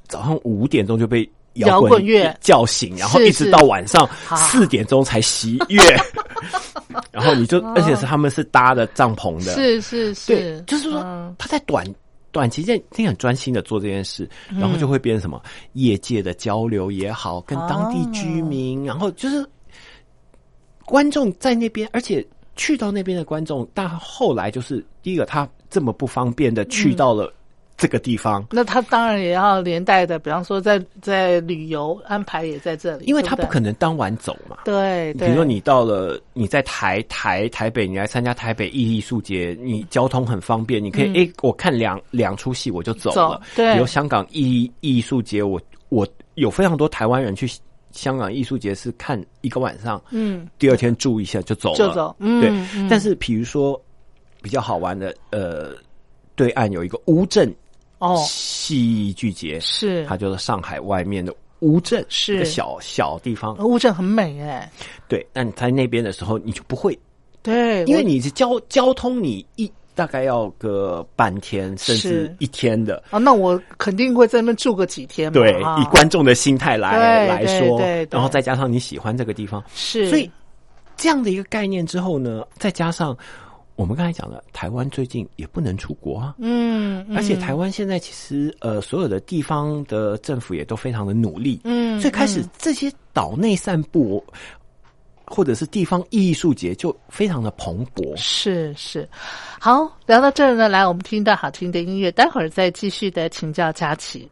[0.07, 5.83] 早上五点钟就被摇滚滚乐叫醒，然后一直到晚上啊四点钟才熄乐，
[7.11, 11.85] 然后你就，而且是他们是搭的帐篷的，是是对是，，就是说嗯他在短。
[12.33, 15.41] 短期间，你很专心的做这件事，然后就会变成什么
[15.73, 19.47] 业界的交流也好，跟当地居民，然后就是
[20.83, 27.31] 观众在那边，而且去到那边的观众，但后来就是第一个，他这么不方便的去到了
[27.83, 34.59] 这个地方，那他当然也要连带的，比方说在在旅游安排也在这里，因为他不可能当晚走嘛。
[34.63, 35.27] 对，对。
[35.27, 43.41] 比如说你到了你在台台台北，你来参加台北艺术节，你交通很方便，你可以哎、我看两两出戏我就走走了。
[43.53, 43.73] 对。
[43.73, 47.45] 比如香港艺艺术节，我我有非常多台湾人去
[47.91, 52.87] 香港艺术节是看一个晚上，嗯，第二天住一下就走了，就走嗯对，嗯。
[52.89, 53.77] 但是比如说
[54.41, 55.71] 比较好玩的，呃，
[56.33, 57.53] 对岸有一个乌镇
[58.03, 60.05] 哦，戏剧节，是。
[60.05, 62.39] 它就是上海外面的乌镇，是。
[62.39, 63.57] 个小小地方。
[63.59, 64.69] 乌镇很美哎，
[65.07, 66.97] 对，那你在那边的时候，你就不会，
[67.41, 73.01] 对，因为你是交交通，你一大概要个半天甚至一天的。
[73.11, 78.05] 啊，那我肯定会在那边住个几天嘛，对，啊以观众的心态来来说，对。
[78.11, 80.29] 然后再加上你喜欢这个地方，是，所以
[80.97, 83.15] 这样的一个概念之后呢，再加上
[83.75, 87.17] 我们刚才讲了，台湾最近也不能出国啊，嗯，嗯。
[87.17, 94.23] 而且台湾现在其实呃，所有的地方的政府也都非常的努力，嗯最开始这些岛内散步。
[95.25, 99.07] 或者是地方艺术节就非常的蓬勃，是是，
[99.57, 104.29] 好，聊到这儿呢，来，我们听一段好听的音乐，待会儿再继续的请教佳琪。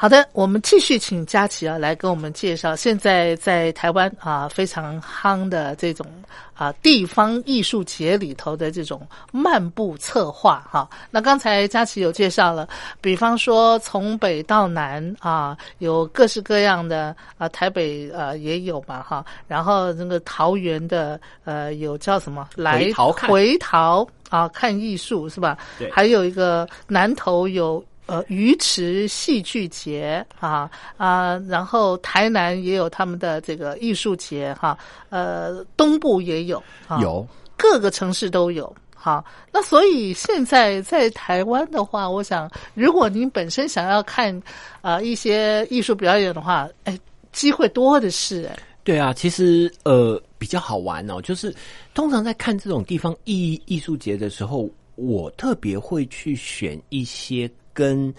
[0.00, 6.06] 好的，我们继续请佳琪啊来跟我们介绍现在在台湾啊非常夯的这种
[6.54, 12.68] 啊地方艺术节里头的这种漫步策划哈、那刚才佳琪有介绍了，
[13.00, 23.12] 比方说从北到南啊有各式各样的啊台北呃也有嘛哈，然后那个桃园的呃有叫什么来回桃。
[23.12, 25.58] 看回桃啊看艺术是吧？
[25.76, 25.90] 对。
[25.90, 34.76] 还有一个南投有呃鱼池戏剧节啊啊，然后台南也有他们的这个艺术节哈、
[35.10, 37.24] 呃东部也有啊，有
[37.56, 38.74] 各个城市都有。
[39.00, 44.36] 好，那所以现在在台湾的话，我想，如果您本身想要看
[44.80, 46.98] 啊、呃一些艺术表演的话，哎，
[47.30, 48.58] 机会多的是哎。
[48.82, 51.54] 对啊，其实呃比较好玩哦，就是
[51.94, 57.48] 通常在看这种地方艺艺术节的时候，我特别会去选一些
[57.78, 58.12] 跟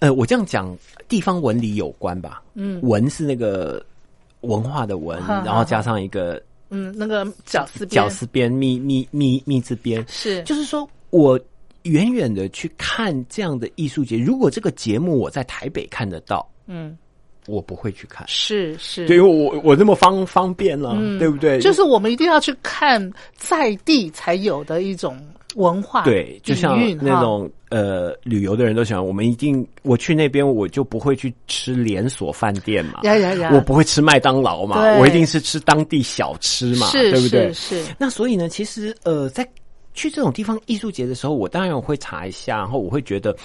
[0.00, 0.76] 呃，我这样讲，
[1.08, 2.42] 地方文理有关吧。
[2.52, 3.82] 嗯，文是那个
[4.42, 11.40] 文化的文，然后加上一个嗯，那个绞丝边绞丝边、密密密密字边，是就是说我
[11.84, 16.94] 远远的去看这样的艺术节，如果这个节目我在台北看得到，嗯
[17.46, 18.26] 我不会去看。
[18.28, 21.58] 是是，对，因为我我那么方方便了，对不对？
[21.60, 23.00] 就是我们一定要去看
[23.36, 25.16] 在地才有的一种
[25.56, 37.52] 文化对，就像那种呃旅游的人都喜欢，我们一定我去那边我就不会去吃连锁饭店嘛，呀呀呀，我不会吃麦当劳嘛，我一定是吃当地小吃嘛，是对不对？
[37.52, 39.46] 是是那所以呢，其实呃，在
[39.94, 43.36] 去这种地方艺术节的时候，我当然会查一下，然后我会觉得，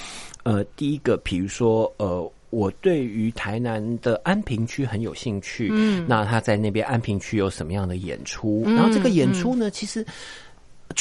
[0.44, 2.32] 呃，第一个，比如说呃。
[2.52, 8.64] 我对于台南的安平区很有兴趣，嗯，那他在那边安平区有什么样的演出？
[8.66, 10.06] 然后这个演出呢，其实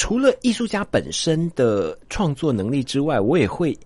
[0.01, 3.77] 除了艺术家本身的创作能力之外，我也会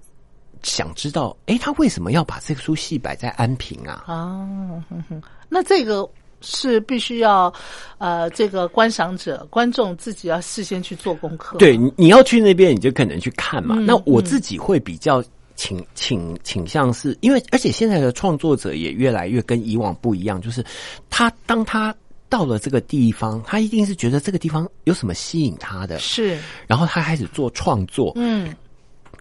[0.64, 4.06] 想知道，哎，他为什么要把这出戏摆在安平啊？
[4.08, 4.48] 啊，
[4.90, 6.10] 哼哼那这个
[6.40, 7.54] 是必须要
[7.98, 11.58] 呃，这个观赏者、观众自己要事先去做功课。
[11.58, 13.76] 对，你你要去那边，你就可能去看嘛。
[13.78, 15.22] 嗯那我自己会比较
[15.58, 20.64] 倾倾倾向是，因为而且现在的创作者也越来越跟以往不一样，就是
[21.10, 21.94] 他当他
[22.36, 28.12] 到了这个地方，他一定是觉得这个地方有什么吸引他的，是，然后他开始做创作。
[28.18, 28.54] 嗯，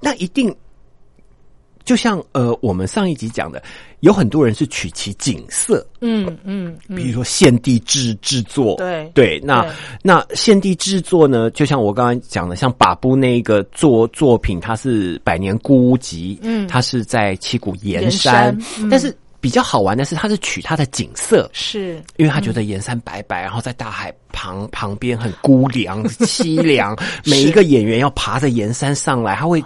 [0.03, 0.53] 那一定
[1.85, 3.63] 就像呃，我们上一集讲的，
[4.01, 9.71] 有很多人是取其景色，嗯嗯嗯，比如说现地制制作，对对，那对。
[10.03, 16.67] 那现地制作呢，就像我刚刚讲的，像把布那个作作品，它是百年孤屋集，嗯。
[16.67, 18.89] 它是在七股岩山嗯。
[18.89, 21.51] 但是比较好玩的是，他是取他的景色。
[21.53, 29.63] 是，因为他觉得盐山白白，然后在大海旁 旁边很孤凉凄凉， 每一个演员要爬着盐山上来，他会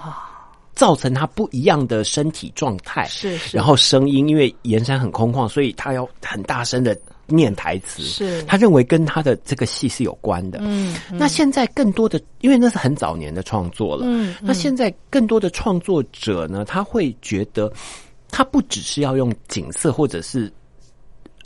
[0.74, 3.06] 造成他不一样的身体状态。
[3.06, 8.02] 是是然后声音，因为盐山很空旷，所以他要很大声的念台词。
[8.02, 10.58] 是他认为跟他的这个戏是有关的。
[10.60, 14.02] 嗯，那现在更多的，因为那是很早年的创作了。
[14.06, 17.72] 嗯那现在更多的创作者呢，他会觉得，
[18.30, 20.52] 他不只是要用景色，或者是，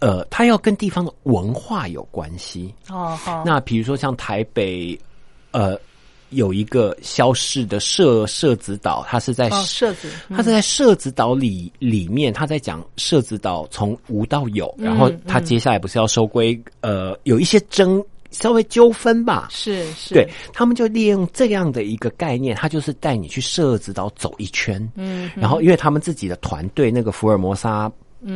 [0.01, 2.75] 呃，它要跟地方的文化有关系。
[2.91, 4.99] 哦好，那比如说像台北，
[5.53, 5.79] 呃，
[6.31, 10.37] 有一个消失的社社子岛，它是在哦社子，嗯。
[10.37, 18.03] 他是在社子岛里里面，他在讲社子岛从无到有，然后他接下来不是要收归呃有一些争
[18.33, 19.49] 稍微纠纷吧。
[19.51, 27.91] 是是，对他们就利用这样的一个概念，他就是带你去社子岛走一圈，嗯，然后因为他们自己的团队那个福尔摩沙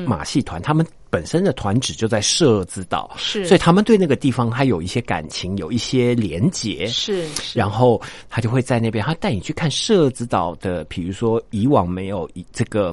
[0.05, 3.47] 马戏团，他们本身的团址就在社子岛，是。
[3.47, 12.92] 所以他们对那个地方还有一些感情，有一些连结，是是，然后他就会在那边，他带你去看社子岛的，比如说以往没有以这个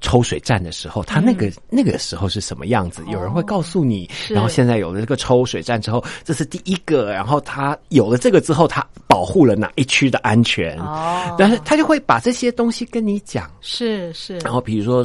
[0.00, 3.02] 抽水站的时候，他那个、嗯那个时候是什么样子？
[3.08, 4.06] 有人会告诉你。
[4.06, 10.78] 哦然后现在有了这个抽水站之后，这是第一个，然后他有了这个之后，他保护了哪一区的安全？
[10.80, 13.50] 哦但是他就会把这些东西跟你讲。
[13.60, 15.04] 是是，然后比如说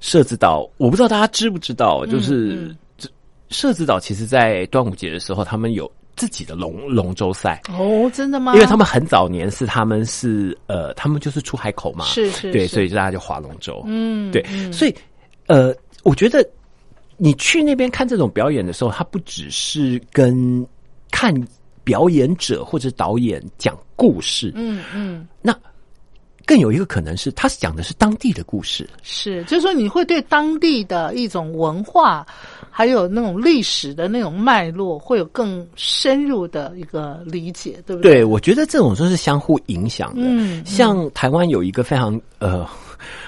[0.00, 3.08] 设置岛，我不知道大家知不知道，就是嗯这
[3.50, 7.60] 社子岛其实在端午节的时候，他们有自己的龙龙舟赛。
[7.68, 8.54] 哦，真的吗？
[8.54, 12.52] 因为他们很早年是他们是呃，他们就是出海口嘛，对，是是。
[12.52, 14.94] 对所以大家就划龙舟，嗯对，所以
[15.46, 16.46] 呃，我觉得
[17.16, 20.66] 你去那边看这种表演的时候，它不只是跟
[21.10, 21.34] 看
[21.84, 25.26] 表演者或者导演讲故事，嗯嗯。
[25.40, 25.56] 那
[26.44, 32.26] 更有一个可能是，他讲的是当地的故事，是，就是说你会对当地的一种文化，
[32.74, 38.14] 还有那种历史的那种脉络，会有更深入的一个理解，对不对？
[38.14, 40.22] 对，我觉得这种都是相互影响的。
[40.22, 42.66] 嗯嗯像台湾有一个非常呃，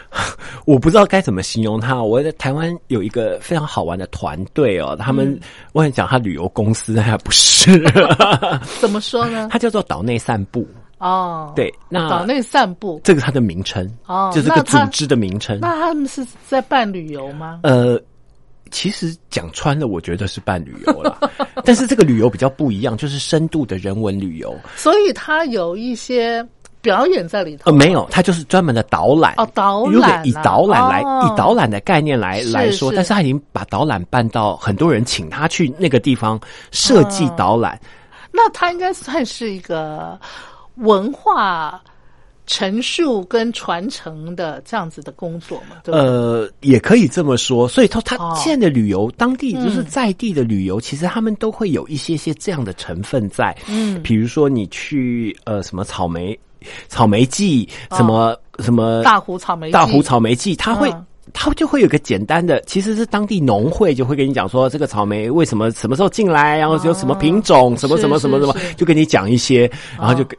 [0.64, 2.02] 我不知道该怎么形容它。
[2.02, 5.40] 我在台湾有一个非常好玩的团队哦，他嗯们、
[5.72, 7.78] 我想讲他旅游公司，但还不是，
[8.80, 9.48] 怎么说呢？
[9.52, 10.66] 它叫做岛内散步。
[10.98, 15.58] 哦，对，那岛内散步，这个它的名称哦就是个组织的名称。
[15.60, 17.60] 那他们是在办旅游吗？
[17.62, 18.00] 呃，
[18.74, 21.30] 其实讲穿了，我觉得是办旅游了，
[21.64, 24.52] 但是这个旅游比较不一样，就是深度的人文旅游。
[24.74, 26.44] 所以它有一些
[26.82, 27.70] 表演在里头。
[27.70, 36.38] 呃，没有，它就是专门的导览哦导览啊如果以导览来、哦以导览的概念来是来说，但是他已经把导览办到很多人请他去那个地方
[36.72, 37.80] 设计哦导览。
[38.32, 40.18] 那他应该算是一个
[40.78, 41.80] 文化
[42.46, 45.76] 陈述跟传承的这样子的工作嘛？
[45.84, 45.94] 对？
[45.94, 53.56] 呃，也可以这么说，所以他他哦现在的旅游，当地就是嗯在地的旅游，其实他们都会有一些些这样的成分在。
[53.66, 56.38] 嗯比如说你去呃什么草莓
[56.88, 60.90] 草莓季，哦什么什么大湖草莓大湖草莓季，他会。
[60.90, 69.68] 嗯它就会有个简单的，其实是当地农会就会跟你讲说，这个草莓为什么什么时候进来，然后有什么品种，什么什么什么什么就跟你讲一些，
[69.98, 70.38] 然后就跟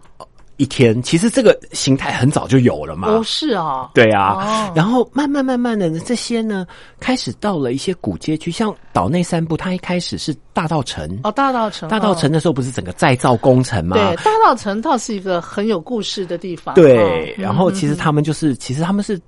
[0.58, 3.10] 一天，其实这个形态很早就有了嘛。
[3.10, 6.66] 哦是啊，对啊，哦然后慢慢慢慢的呢，这些呢
[7.00, 11.20] 开始到了一些古街区，像岛内散步，它一开始是大道城。
[11.24, 13.98] 哦大道城，大道城的时候不是整个再造工程吗？
[13.98, 19.20] 对大道城倒是一个很有故事的地方，对，哦然后其实嗯他们就是，其实他们是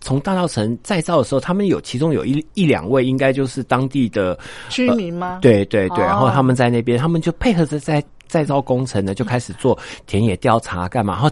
[0.00, 4.38] 从大道城再造的时候，他们有其中有一一两位应该就是当地的
[4.70, 5.38] 居民吗？
[5.42, 11.30] 对对对，哦然后他们在那边，他们就配合着在再造工程呢，就开始做田野调查干嘛，然后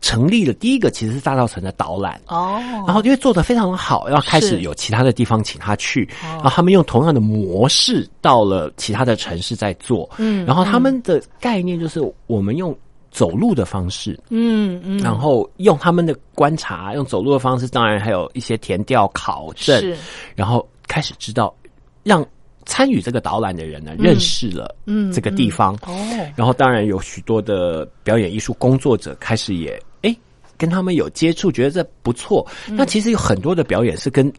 [0.00, 2.18] 成立了第一个其实是大稻城的导览。
[2.28, 6.40] 哦，然后因为做的非常好，然后开始有其他的地方请他去，哦。
[6.40, 12.74] 然后他们用同样的模式到了其他的城市在做，嗯然后他们的概念就是我们用
[13.10, 19.94] 走路的方式，嗯嗯，然后用他们的观察，用走路的方式，当然还有一些填调考证，
[20.34, 21.54] 然后开始知道
[22.02, 22.24] 让
[22.70, 25.90] 参与这个导览的人呢、认识了嗯这个地方，哦。
[26.36, 30.16] 然后当然有许多的表演艺术工作者开始也哎
[30.56, 32.46] 跟他们有接触，觉得这不错。
[32.68, 32.76] 嗯。
[32.76, 34.32] 那其实有很多的表演是跟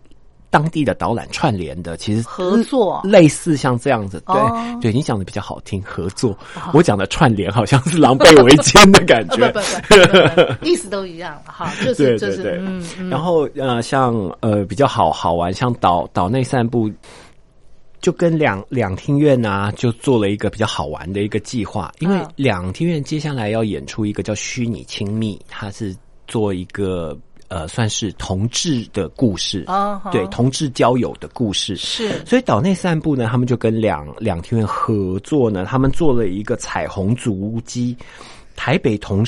[0.50, 3.02] 当地的导览串联的，其实合作。
[3.04, 4.80] 类似像这样子，对、哦。
[4.82, 6.38] 对，你讲的比较好听，合作。
[6.74, 9.54] 我讲的串联好像是狼狈为奸的感觉。
[10.64, 16.90] 意思都一样哈， 就是对就是然后呃，像呃比较好好玩，像岛岛内散步，
[18.02, 21.92] 就跟两两厅院啊，就做了一个比较好玩的一个计划。
[22.00, 25.96] 因为嗯两厅院接下来要演出一个叫《虚拟亲密》，它是
[26.28, 31.76] 做一个呃算是同志的故事，哦好对同志交友的故事。
[31.76, 37.96] 是所以岛内散步呢，他们就跟两两厅院合作呢，他们做了一个彩虹足迹，
[38.56, 39.24] 台北同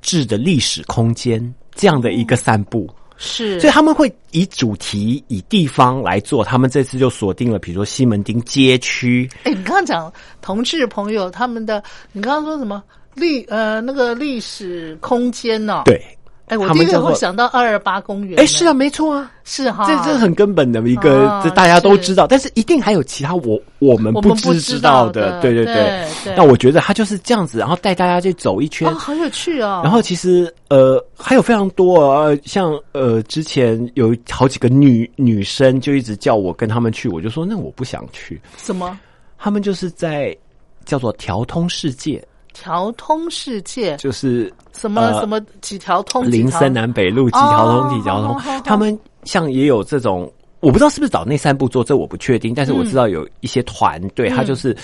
[0.00, 2.88] 志的历史空间这样的一个散步。
[3.24, 6.44] 是，所以他们会以主题、以地方来做。
[6.44, 12.82] 他们这次就锁定了，比如说西门町街区，哎，你刚刚讲同志朋友他们的，你刚刚说什么
[13.14, 16.04] 历呃那个历史空间呢？，对，
[16.52, 25.74] 哎，我第一个会想到二二八公园，哎，是啊，，没错啊，是哈，这这很根本的一个，啊这大家都知道，但是一定还有其他我我们不知知道道的对对对。
[26.22, 29.80] 对那我觉得他就是这样子，然后带大家去走一圈哦，，好有趣哦。
[29.82, 38.38] 然后其实呃还有非常多呃，像呃之前有好几个女女生就一直叫我跟他们去，我就说那我不想去。
[38.58, 38.98] 什么？
[39.38, 40.36] 他们就是在
[40.84, 42.22] 叫做调通世界，
[42.52, 50.32] 调通世界，就是什么呃什么几条通，林森南北路几条哦通几条通他们像也有这种。
[50.60, 52.54] 我不知道是不是找内散步做，这我不确定。
[52.54, 54.76] 但是我知道有一些团队，他就是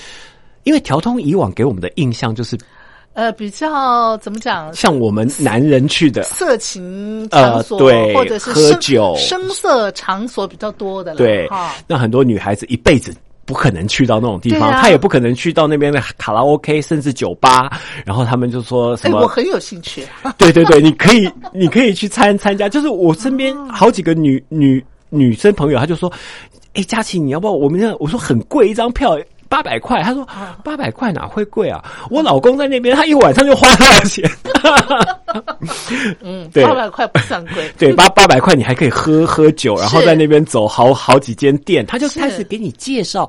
[0.65, 2.59] 因为调通以往给我们的印象就是
[3.13, 4.75] 呃比较怎么讲？
[4.75, 13.15] 像我们男人去的，色情场所，呃对或者是喝酒声色场所比较多的了，对哈，那很多女孩子一辈子
[13.49, 17.81] 不可能去到那种地方，对啊她也不可能去到那边的卡拉 OK 甚至酒吧。
[18.05, 19.21] 然后他们就说什哎，么？
[19.23, 20.05] 我很有兴趣，
[20.37, 22.69] 对对对，你可以你可以去参参加。
[22.69, 26.13] 就是我身边好几个女女女生朋友，她就说
[26.75, 27.53] ：“哎，佳琪，你要不要？
[27.55, 29.19] 我们这我说很贵一张票。”
[29.49, 30.57] 八百块，他说啊。
[30.65, 31.83] 八百块哪会贵啊？
[32.11, 34.31] 我老公在那边，他一晚上就花多少钱？
[36.21, 36.65] 嗯，对。
[36.65, 43.29] 八百块不算贵， 对，八八百块你还可以喝喝酒，然后在那边走好好几间店，他就开始给你介绍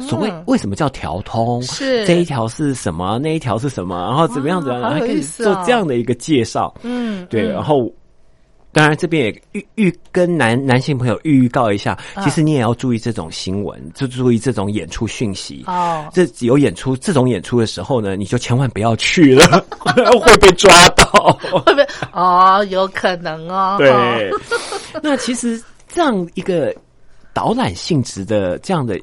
[0.00, 2.06] 所谓为什么叫调通，是。
[2.06, 6.72] 这一条是什么，那一条是什么，然后怎么样怎么样，还可以做这样的一个介绍。
[6.82, 7.52] 嗯，对，嗯。
[7.52, 7.90] 然后
[8.72, 15.64] 当然这边也预预跟男男性朋友预告一下，啊其实你也要注意这种新闻，就注意这种演出讯息。
[15.66, 19.64] 哦，这有演出这种演出的时候呢，你就千万不要去了，
[20.20, 21.06] 会被抓到。
[21.64, 22.64] 会被哦？
[22.70, 24.30] 有可能哦，对，
[25.02, 26.74] 那其实这样一个
[27.32, 29.00] 导览性质的这样的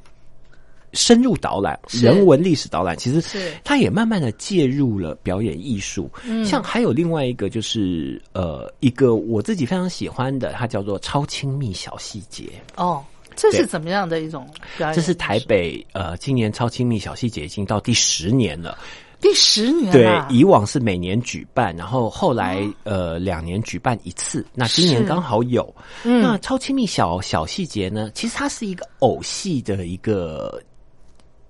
[0.95, 6.09] 深入导览、人文历史导览，其实是它也慢慢的介入了表演艺术。
[6.25, 12.49] 嗯，像还有另外一个就是呃，一个我自己非常喜欢的，它叫做超亲密小细节。
[12.77, 13.03] 哦，
[13.35, 14.95] 这是怎么样的一种表演？
[14.95, 18.77] 这是台北呃，今年超亲密小细节已经到第十年了。
[19.21, 25.73] 第十年对，，以往是每年举办，然后后来、呃两年举办一次，那今年是刚好有。
[26.03, 30.61] 嗯那超亲密小小细节呢，其实它是一个偶戏的一个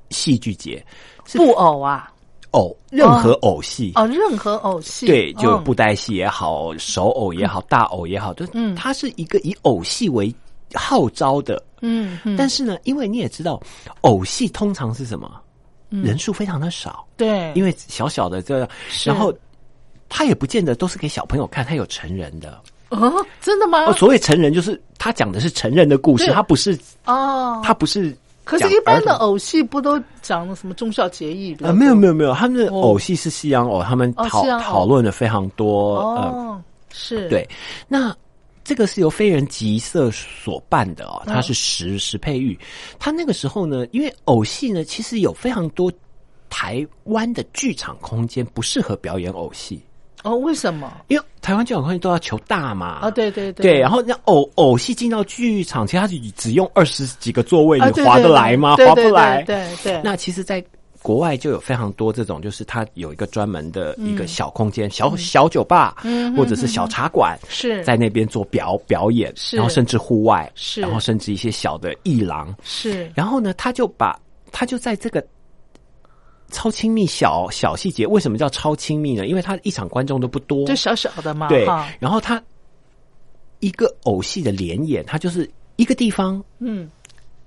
[0.10, 0.84] 戏剧节，
[1.34, 2.12] 布偶啊，
[2.52, 3.92] 偶任何偶戏。
[3.96, 8.76] 哦，任何偶戏，对，就布袋戏也好，手偶也好，大偶也好，就嗯。
[8.76, 10.34] 它是一个以偶戏为
[10.74, 11.62] 号召的。
[11.82, 13.62] 嗯嗯，但是呢，因为你也知道，
[14.02, 15.30] 偶戏通常是什么？
[15.90, 18.68] 人数非常的少，对，因为小小的这样，
[19.06, 19.34] 然后
[20.10, 22.60] 他也不见得都是给小朋友看，他有成人的。
[22.90, 23.86] 哦，真的吗？
[23.86, 31.54] 哦，所谓成人就是他讲的是成人的故事，他不是哦，他不是可是，一般的偶戏不都讲什么忠孝节义？
[31.56, 35.98] 比较呃，没有没有没有，他们的哦偶戏是西洋偶，他们讨、讨论的非常多。
[35.98, 37.46] 呃，哦，是，对，
[37.88, 38.16] 那
[38.64, 42.58] 这个是由非人集社所办的哦，嗯它是石石佩玉。
[43.00, 45.92] 他那个时候呢，因为偶戏呢，其实有非常多
[46.48, 49.82] 台湾的剧场空间不适合表演偶戏，
[50.26, 50.92] 哦，为什么？
[51.08, 52.98] 因为台湾剧场空间都要求大嘛。
[53.02, 58.76] 啊，对对对，对然后那偶偶戏进到剧场，其实它只只用二十几个座位，啊，你划得来吗？
[58.78, 59.44] 划不来。
[59.44, 60.64] 对对，那其实，在
[61.04, 74.20] 国外就有非常多这种，就是它有一个专门的一个小空间、小小酒吧，嗯或者是小茶馆，是在那边做表表演，是然后甚至户外，是然后甚至一些小的艺廊，是然后呢，他就把
[74.52, 75.24] 他就在这个。
[76.52, 79.28] 超亲密小小细节，为什么叫超亲密呢？
[79.28, 81.66] 因为他一场观众都不多，就小小的嘛，对，
[82.00, 82.42] 然后他
[83.60, 86.90] 一个偶戏的连演，他就是一个地方嗯，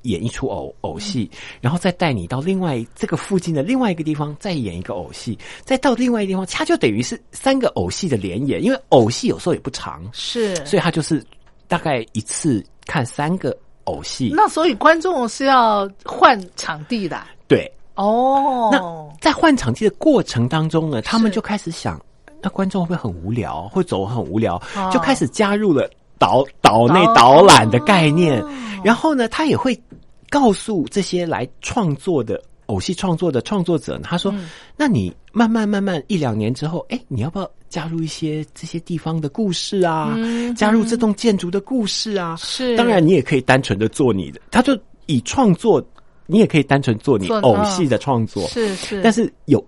[0.03, 1.31] 演一出偶偶戏，
[1.61, 11.25] 然后再带你到另外这个附近的另外一个地方再演一个偶戏，再到另外一个地方，它就等于是三个偶戏的连演，因为偶戏有时候也不长，是，所以他就是
[11.67, 14.33] 大概一次看三个偶戏。
[14.35, 22.01] 那所以观众是要换场地的对，哦，那在换场地的过程当中呢，他们就开始想，
[22.41, 24.89] 那观众会不会很无聊，会走很无聊，哦。
[24.93, 28.49] 就开始加入了导导内导导览的概念，哦。
[28.85, 29.79] 然后呢，他也会
[30.31, 34.49] 告诉这些来创作的偶戏创作的创作者，他说：“嗯。
[34.77, 40.13] 那你慢慢慢慢一两年之后，哎，你要不要加入一些这些地方的故事啊？
[40.17, 42.37] 嗯加入这栋建筑的故事啊？
[42.39, 42.77] 是。
[42.77, 45.85] 当然，你也可以单纯的做你的，他就以创作，
[46.31, 49.67] 你也可以单纯做你偶戏的创作，是是，但是有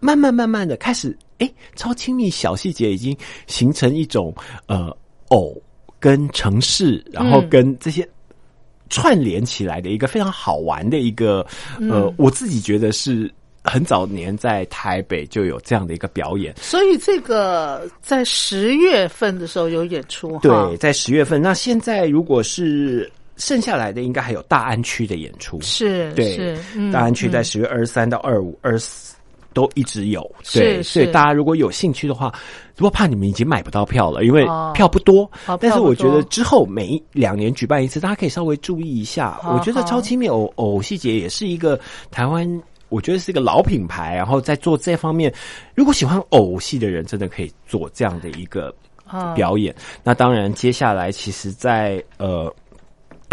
[0.00, 4.34] 慢慢慢慢的开始，哎，超亲密小细节已经形成一种
[4.66, 4.90] 呃
[5.28, 5.54] 偶
[5.98, 7.48] 跟城市，然后嗯。
[7.50, 8.08] 跟这些
[8.88, 11.46] 串联起来的一个非常好玩的一个
[11.78, 13.30] 呃，嗯我自己觉得是
[13.62, 16.54] 很早年在台北就有这样的一个表演。
[16.56, 21.42] 所以这个在十月份的时候有演出，对，在十月份。
[21.42, 23.08] 那现在如果是
[23.40, 25.60] 剩下来的，应该还有大安区的演出。
[25.60, 29.16] 是对是，嗯大安区在嗯十月二十三到二五、二四
[29.52, 30.20] 都一直有。
[30.44, 32.32] 是对，所以大家如果有兴趣的话，
[32.76, 35.28] 不过怕你们已经买不到票了，因为哦票不多。
[35.46, 39.38] 哦但是我觉得之后每一两年举办一次，大家可以稍微注意一下。
[39.42, 41.80] 好我觉得超亲密偶偶戏节也是一个
[42.12, 42.62] 台湾。
[42.90, 45.32] 我觉得是一个老品牌，然后在做这方面，
[45.76, 48.74] 如果喜欢偶戏的人，真的可以做这样的一个
[49.06, 49.72] 啊表演。
[50.02, 52.52] 那当然，接下来其实在，呃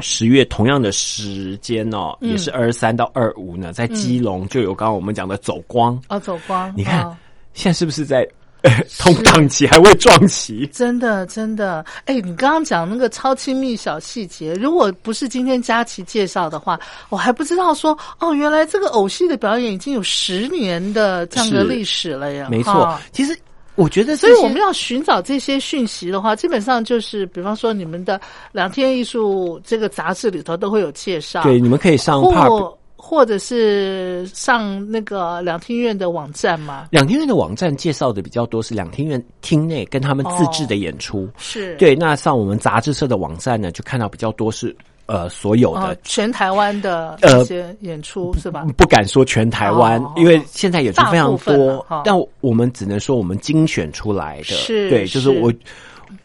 [0.02, 6.00] 十月同样的时间哦，嗯也是二三到二五呢，在基隆就有刚刚我们讲的走光。
[6.10, 7.16] 哦走光，你看、哦
[7.54, 8.22] 现在是不是在
[8.62, 10.64] 呃同档期还会撞期？
[10.72, 16.80] 真的，真的，哎，你刚刚讲那个超亲密小细节，如果不是今天佳琪介绍的话，
[17.10, 22.48] 我还不知道说，哦，原来这个偶戏的表演已经有十年的这样的历史了呀。
[22.52, 23.36] 没错，其实
[23.78, 28.20] 我觉得，所以我们要寻找这些讯息的话，基本上就是，比方说你们的
[28.52, 41.30] 两天艺术这个杂志里头都会有介绍，对你们可以上或或者是上那个两厅院的网站嘛，两厅院的网站介绍的比较多，是两厅院厅内跟他们自制的演出。
[41.38, 44.76] 是，对，那上我们杂志社的网站呢，就看到比较多是
[45.08, 48.66] 呃所有的哦，全台湾的呃一些演出、是吧？
[48.78, 55.52] 不敢说全台湾，哦因为现在演出非常多但我们只能说我们精选出来的，是对，就是是我，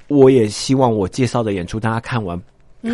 [0.08, 2.40] 我也希望我介绍的演出大家看完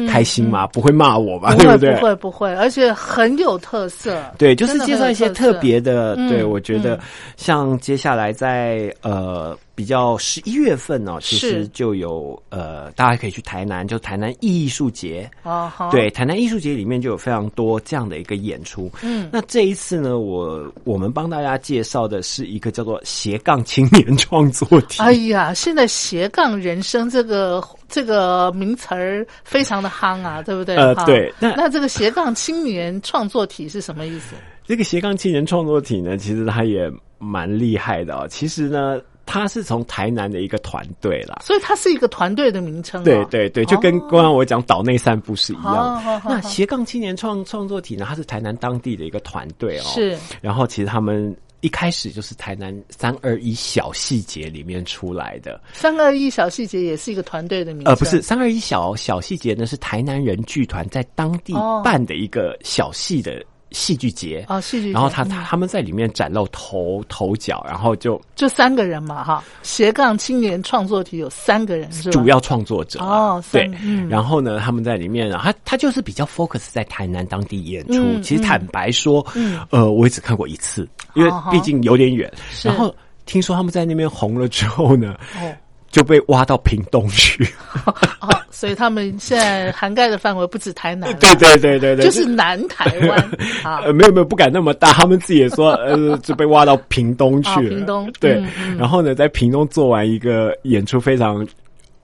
[0.06, 2.00] 开心嘛，不会骂我吧，对不会对对？
[2.00, 4.22] 不会不会，而且很有特色。
[4.36, 6.14] 对，就是介绍一些特别的。
[6.16, 7.00] 嗯对，我觉得嗯
[7.36, 15.30] 像接下来在呃比较十一月份哦，其是实就有呃大家可以去台南，就台南艺术节。
[15.44, 18.90] 哦，好，对，台南艺术节里面就有非常多这样的一个演出。
[19.02, 25.00] 嗯，那这一次呢，我我们帮大家介绍的是一个叫做斜杠青年创作体。
[25.00, 30.74] 哎呀，现在斜杠人生这个这个名词儿非常的夯啊，对不对？
[30.74, 34.34] 呃哈对那那这个斜杠青年创作体是什么意思？
[34.66, 38.26] 这个斜杠青年创作体呢，其实它也蛮厉害的哦。
[38.28, 41.42] 其实呢，它是从台南的一个团队啦。
[41.44, 43.04] 所以它是一个团队的名称、哦。
[43.04, 49.82] 对对对，就跟刚刚我讲岛内散步是一样那斜杠青年创创作体呢，它是台南当地的一个团队哦。
[49.84, 55.60] 是，然后其实他们一开始就是台南三二一小细节里面出来的。
[55.72, 57.90] 三二一小细节也是一个团队的名字。
[57.90, 64.44] 呃，不是，三二一小小细节呢，是台南人剧团在当地哦办的一个小戏的戏剧节。
[64.48, 64.92] 哦戏剧节。
[64.92, 65.28] 然后他嗯。
[65.28, 72.10] 他他们在里面崭露头头角，然后就就三个人嘛，哈，斜杠青年创作体有三个人是？
[72.10, 74.08] 主要创作者啊哦对，嗯。
[74.08, 77.94] 然后呢，他们在里面，他他就是比较 focus 在台南当地演出。
[77.94, 79.60] 嗯其实坦白说，嗯。
[79.70, 82.32] 呃，我也只看过一次，因为毕竟有点远。
[82.50, 82.68] 是。
[82.68, 82.94] 然后
[83.26, 85.52] 听说他们在那边红了之后呢，哦
[85.90, 87.48] 就被挖到屏东去。
[88.20, 93.18] 哦，所以他们现在涵盖的范围不止台南， 对对对对对，就是南台湾
[93.64, 94.92] 啊呃，没有没有，不敢那么大。
[94.92, 97.68] 他们自己也说，呃，就被挖到屏东去哦了。
[97.68, 101.46] 屏东对、嗯嗯然后呢，在屏东做完一个演出非常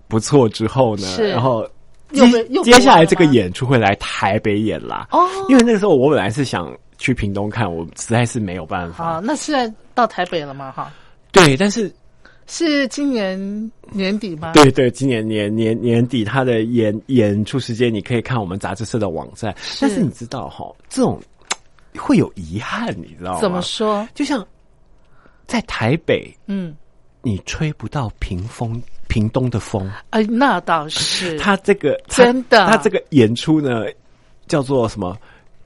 [0.09, 1.69] 不错之后呢，是然后
[2.13, 5.09] 又被又被接下来这个演出会来台北演啦。
[5.11, 9.05] 哦因为那个时候我本来是想去屏东看，我实在是没有办法。
[9.05, 10.73] 啊，那现在到台北了吗？
[10.75, 10.91] 哈，
[11.33, 11.93] 对，但是
[12.47, 14.53] 是今年年底吗？
[14.53, 19.55] 对对，今年年年年底他的演演出时间，你可以看我们杂志社的网站。
[19.81, 21.21] 但是你知道哈，这种
[21.97, 23.41] 会有遗憾，你知道吗？
[23.41, 24.07] 怎么说？
[24.15, 24.47] 就像
[25.47, 26.75] 在台北，嗯，
[27.23, 29.91] 你吹不到屏风屏东的风。
[30.11, 33.85] 哎，那倒是，他这个他真的他这个演出呢，
[34.47, 35.17] 叫做什么？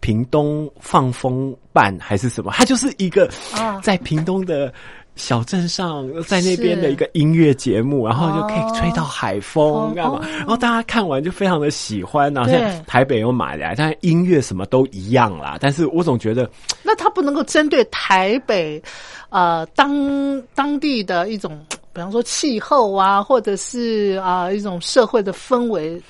[0.01, 2.53] 屏东放风办还是什么？
[2.53, 4.72] 他就是一个啊在屏东的
[5.19, 10.21] 小镇上，在那边的一个音乐节目，然后就可以吹到海风哦，干嘛哦？
[10.39, 15.59] 然后大家看完就非常的喜欢，然后现在台北有买来，但是音乐什么都一样啦。
[15.61, 16.49] 但是我总觉得
[16.83, 18.81] 那他不能够针对台北，
[19.29, 21.59] 呃，当当地的一种，
[21.93, 26.01] 比方说气候啊，或者是啊、一种社会的氛围，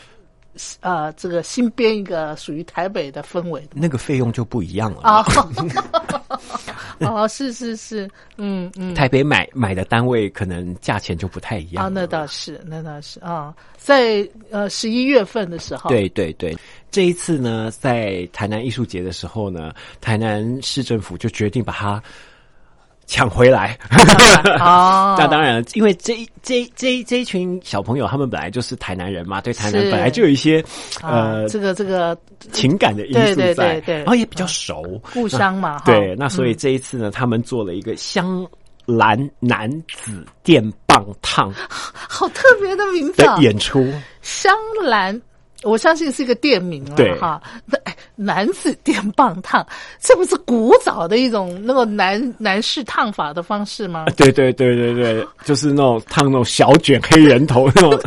[0.80, 5.48] 呃，这个新编一个属于台北的氛围那个费用就不一样了啊嘛。。
[7.06, 16.56] 哦，是是是，嗯嗯，台北买买的单位可能价钱就不太一样啊，了那倒是，那倒是啊，在呃十一月份的时候，对对对，
[16.90, 22.02] 这一次呢，在台南艺术节的时候呢，台南市政府就决定把它
[23.08, 23.76] 抢回来。
[24.60, 25.16] 哦。
[25.18, 30.60] 那当然了，因为这一这这一这一群小朋友，他们本来就是台南人嘛，对台南本来就有一些
[31.02, 31.10] 啊
[31.42, 32.16] 呃这个这个
[32.52, 33.80] 情感的因对对素在，对。
[33.80, 36.56] 对然后也比较熟，故乡嘛，对，那所以嗯。
[36.58, 38.46] 这一次呢，他们做了一个香
[38.84, 41.52] 兰男子电棒烫
[41.92, 43.90] 好特别的名字演出。
[44.22, 44.54] 香
[44.84, 45.18] 兰，
[45.62, 47.18] 我相信是一个店名了对。
[47.18, 47.42] 哈。
[47.66, 49.66] 那哎，男子电棒烫，
[50.00, 54.06] 这不是古早的一种那个男男士烫法的方式吗？
[54.16, 57.90] 对对对对对， 就是那种烫那种小卷黑人头那种。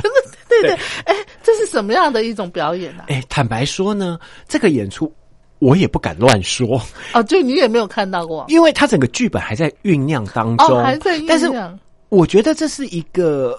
[0.47, 0.71] 对对，
[1.05, 5.11] 哎，这是什么样的一种表演呢、哎，坦白说呢，这个演出
[5.59, 6.79] 我也不敢乱说，
[7.13, 8.45] 哦，就你也没有看到过？
[8.49, 11.79] 因为他整个剧本还在酝酿当中，哦，还在酝但是酿
[12.09, 13.57] 我觉得这是一个，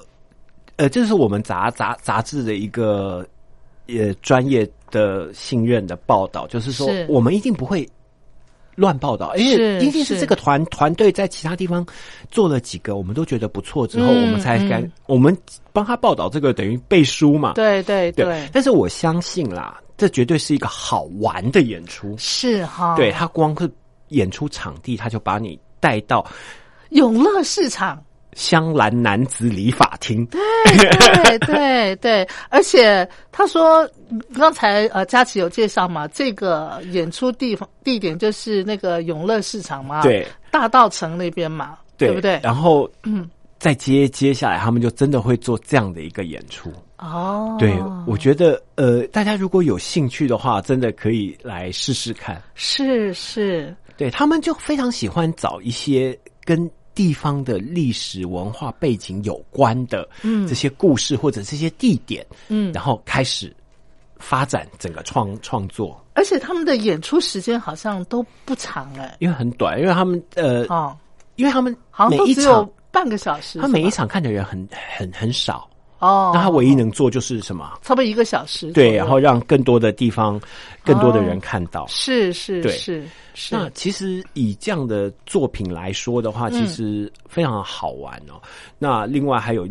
[0.77, 3.27] 呃，这是我们杂杂杂志的一个
[3.99, 7.89] 呃专业的信任的报道，就是说我们一定不会。
[8.75, 11.85] 乱报道，因为一定是这个团团队在其他地方
[12.31, 15.37] 做了几个，我们都觉得不错之后，嗯我们才敢、嗯我们
[15.75, 17.53] 帮他报道这个，等于背书嘛。
[17.53, 22.17] 对对对对，但是我相信啦，这绝对是一个好玩的演出。
[22.17, 23.71] 是哈，对他光是
[24.09, 26.27] 演出场地，他就把你带到
[26.93, 28.03] 永乐市场。
[28.35, 30.27] 香兰男子理发厅。
[30.27, 33.89] 对对对，而且他说，
[34.35, 42.41] 刚才呃佳琪有介绍嘛，这个演出地方地点就是那个永乐市场嘛，对，大道城那边嘛，对不对？
[42.43, 43.29] 然后，嗯，
[43.59, 46.73] 再接接下来，他们就真的会做这样的一个演出。
[46.99, 47.77] 哦，对，
[48.07, 52.41] 我觉得呃，大家如果有兴趣的话，真的可以来试试看。
[52.55, 60.47] 是是，对他们就非常喜欢找一些跟地方的历史文化背景有关的，嗯。
[60.47, 62.73] 这些故事或者这些地点，嗯。
[62.73, 63.55] 然后开始
[64.19, 70.97] 发展整个创创作，而且他们的演出时间好像都不长哎，因为很短，因为他们呃，哦，
[71.37, 75.69] 因为他们好每一像都只有场，半个小时，他每一场看的人很很很少，
[76.03, 77.79] 哦，那他唯一能做就是什么？
[77.81, 80.39] 差不多一个小时，对，然后让更多的地方、
[80.85, 81.87] 更多的人看到。
[81.87, 88.35] 是是对是是，那其实以这样的作品来说的话，嗯其实非常好玩哦。
[88.81, 89.67] 那另外还有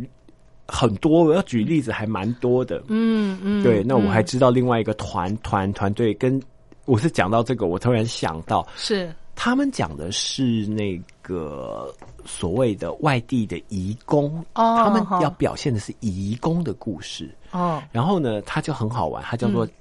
[0.68, 2.82] 很多，我要举例子还蛮多的。
[2.88, 6.42] 嗯嗯，对，那我还嗯知道另外一个团团团队跟
[6.86, 11.94] 我是讲到这个，我突然想到，是他们讲的是那个
[12.26, 17.34] 所谓的外地的移工，哦他们要表现的是移工的故事。
[17.52, 19.72] 哦，然后呢，它就很好玩，它叫做、嗯。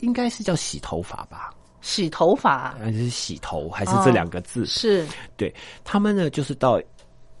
[0.00, 4.64] 应该是叫洗头发吧，洗头发还是洗头，还是哦这两个字？
[4.64, 5.04] 是。
[5.36, 5.52] 对
[5.82, 6.80] 他们呢，就是到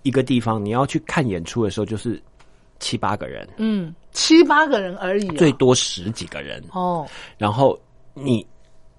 [0.02, 2.20] 一个地方，你要去看演出的时候，就是
[2.80, 3.94] 七八个人，嗯。
[4.10, 7.06] 七八个人而已啊，最多十几个人，哦。
[7.36, 7.78] 然后
[8.12, 8.44] 你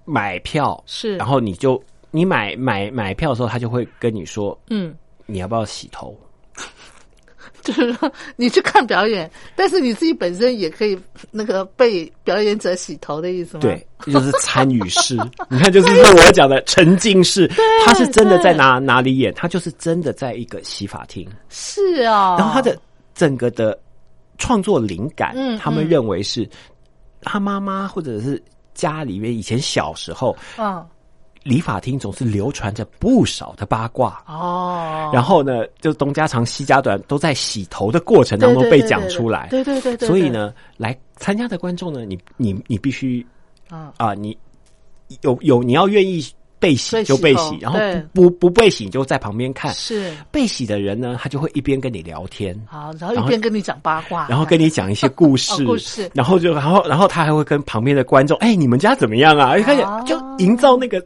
[0.06, 1.18] 买票是。
[1.18, 4.96] 然后你就你买买买票的时候，他就会跟你说嗯，
[5.26, 6.18] 你要不要洗头。
[7.62, 10.98] 就是说你去看表演，但是你自己本身也可以
[11.30, 13.62] 那个被表演者洗头的意思吗？
[13.62, 15.16] 对，就是参与式。
[15.50, 17.52] 你看，就是我讲的沉浸式，
[17.86, 22.80] 他是真的在哪哪里演，他就是真的在一个洗发厅，是啊、然后他的
[23.14, 23.78] 整个的
[24.38, 26.50] 创作灵感，嗯他们认为是
[27.22, 28.42] 他妈妈或者是
[28.74, 30.84] 家里面以前小时候嗯
[31.50, 34.24] 理发厅总是流传着不少的八卦。
[34.28, 39.48] 哦，然后呢，就东家长西家短，都在洗头的过程当中被讲出来。
[39.50, 43.26] 对对对所以呢，来参加的观众呢，你你你必须
[43.70, 43.92] 啊。
[43.98, 44.38] 啊、你
[45.22, 46.24] 有有你要愿意
[46.60, 47.80] 被洗就被头洗，然后
[48.14, 49.74] 不不不被洗就在旁边看。
[49.74, 50.12] 是。
[50.30, 56.12] 被洗的人呢，他就会一边跟你聊天，好，然后一边跟你讲八卦，然后跟你讲一些故事， 哦故事。
[56.14, 59.58] 然后就然后然后他还会跟旁边的观众，哎，你们家怎么样啊？
[59.60, 61.02] 开始哦就营造那个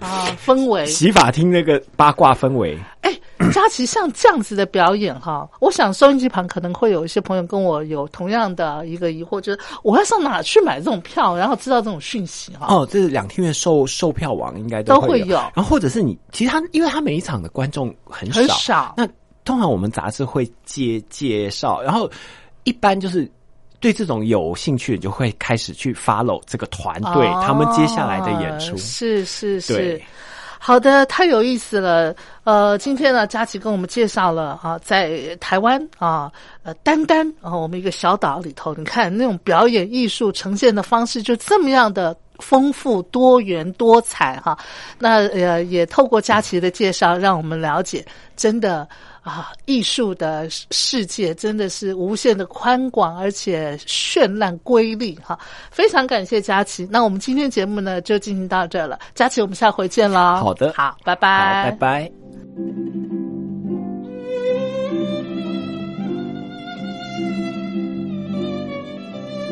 [0.00, 0.84] 啊氛围。
[0.86, 2.78] 洗发厅那个八卦氛围。
[3.02, 3.12] 哎，
[3.52, 12.66] 佳琪像这样子的表演哈，我想收音机旁可能会有一些朋友跟我有同样的一个疑惑，就是我要上哪去买这种票，然后知道这种讯息哈？
[12.68, 19.08] 哦，这是两厅院售售票网应该会都会有然后或者是你，其实他因为他每一场的观众很少，很少那
[19.44, 22.10] 通常我们杂志会介介绍，然后
[22.64, 23.30] 一般就是。
[23.80, 28.76] 对这种有兴趣，你就会开始去 follow 这个团队、哦他们接下来的演出。
[28.76, 30.04] 是是是对。
[30.62, 32.14] 好的，太有意思了。
[32.44, 36.30] 呃，今天呢，佳琪跟我们介绍了啊，在台湾啊，
[36.62, 44.58] 呃，单单啊，我们一个小岛里头，你看那种表演艺术呈现的方式就这么样的丰富、多元、多彩哈。
[44.98, 48.04] 那呃，也透过佳琪的介绍，让我们了解，
[48.36, 48.88] 真的
[49.22, 55.38] 啊，艺术的世界真的是无限的宽广，而且绚烂瑰丽哈。
[55.70, 56.88] 非常感谢佳琪。
[56.90, 60.36] 那我们今天节目呢就进行到这了，佳琪，我们下回见喽。
[60.36, 62.12] 好的好，拜好，拜，拜拜。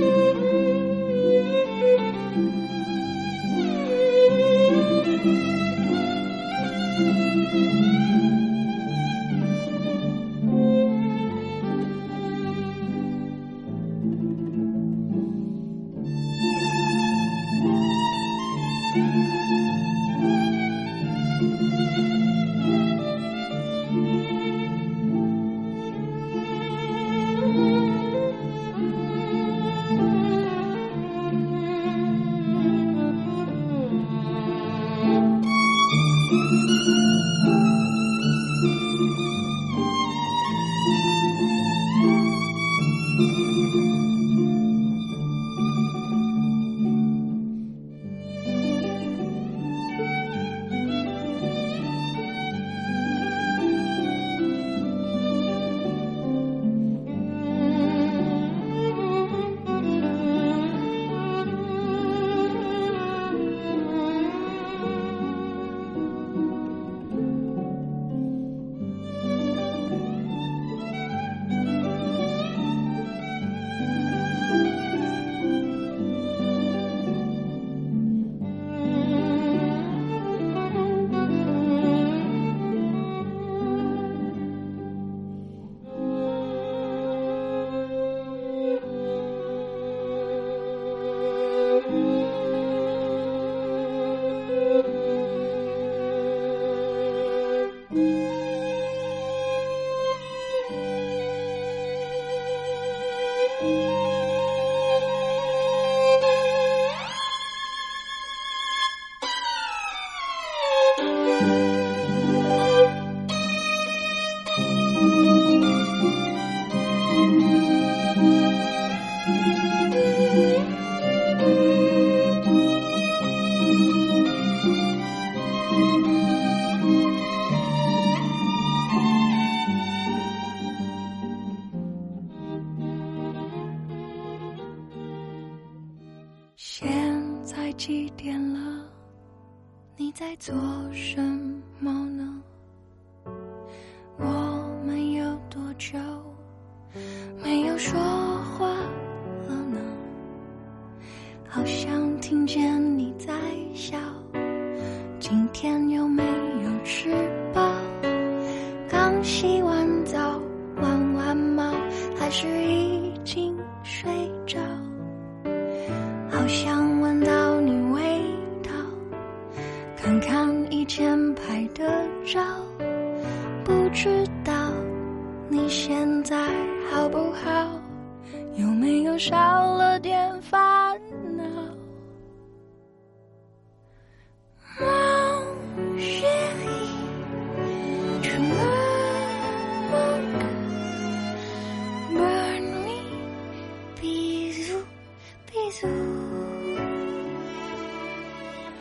[0.01, 0.58] 现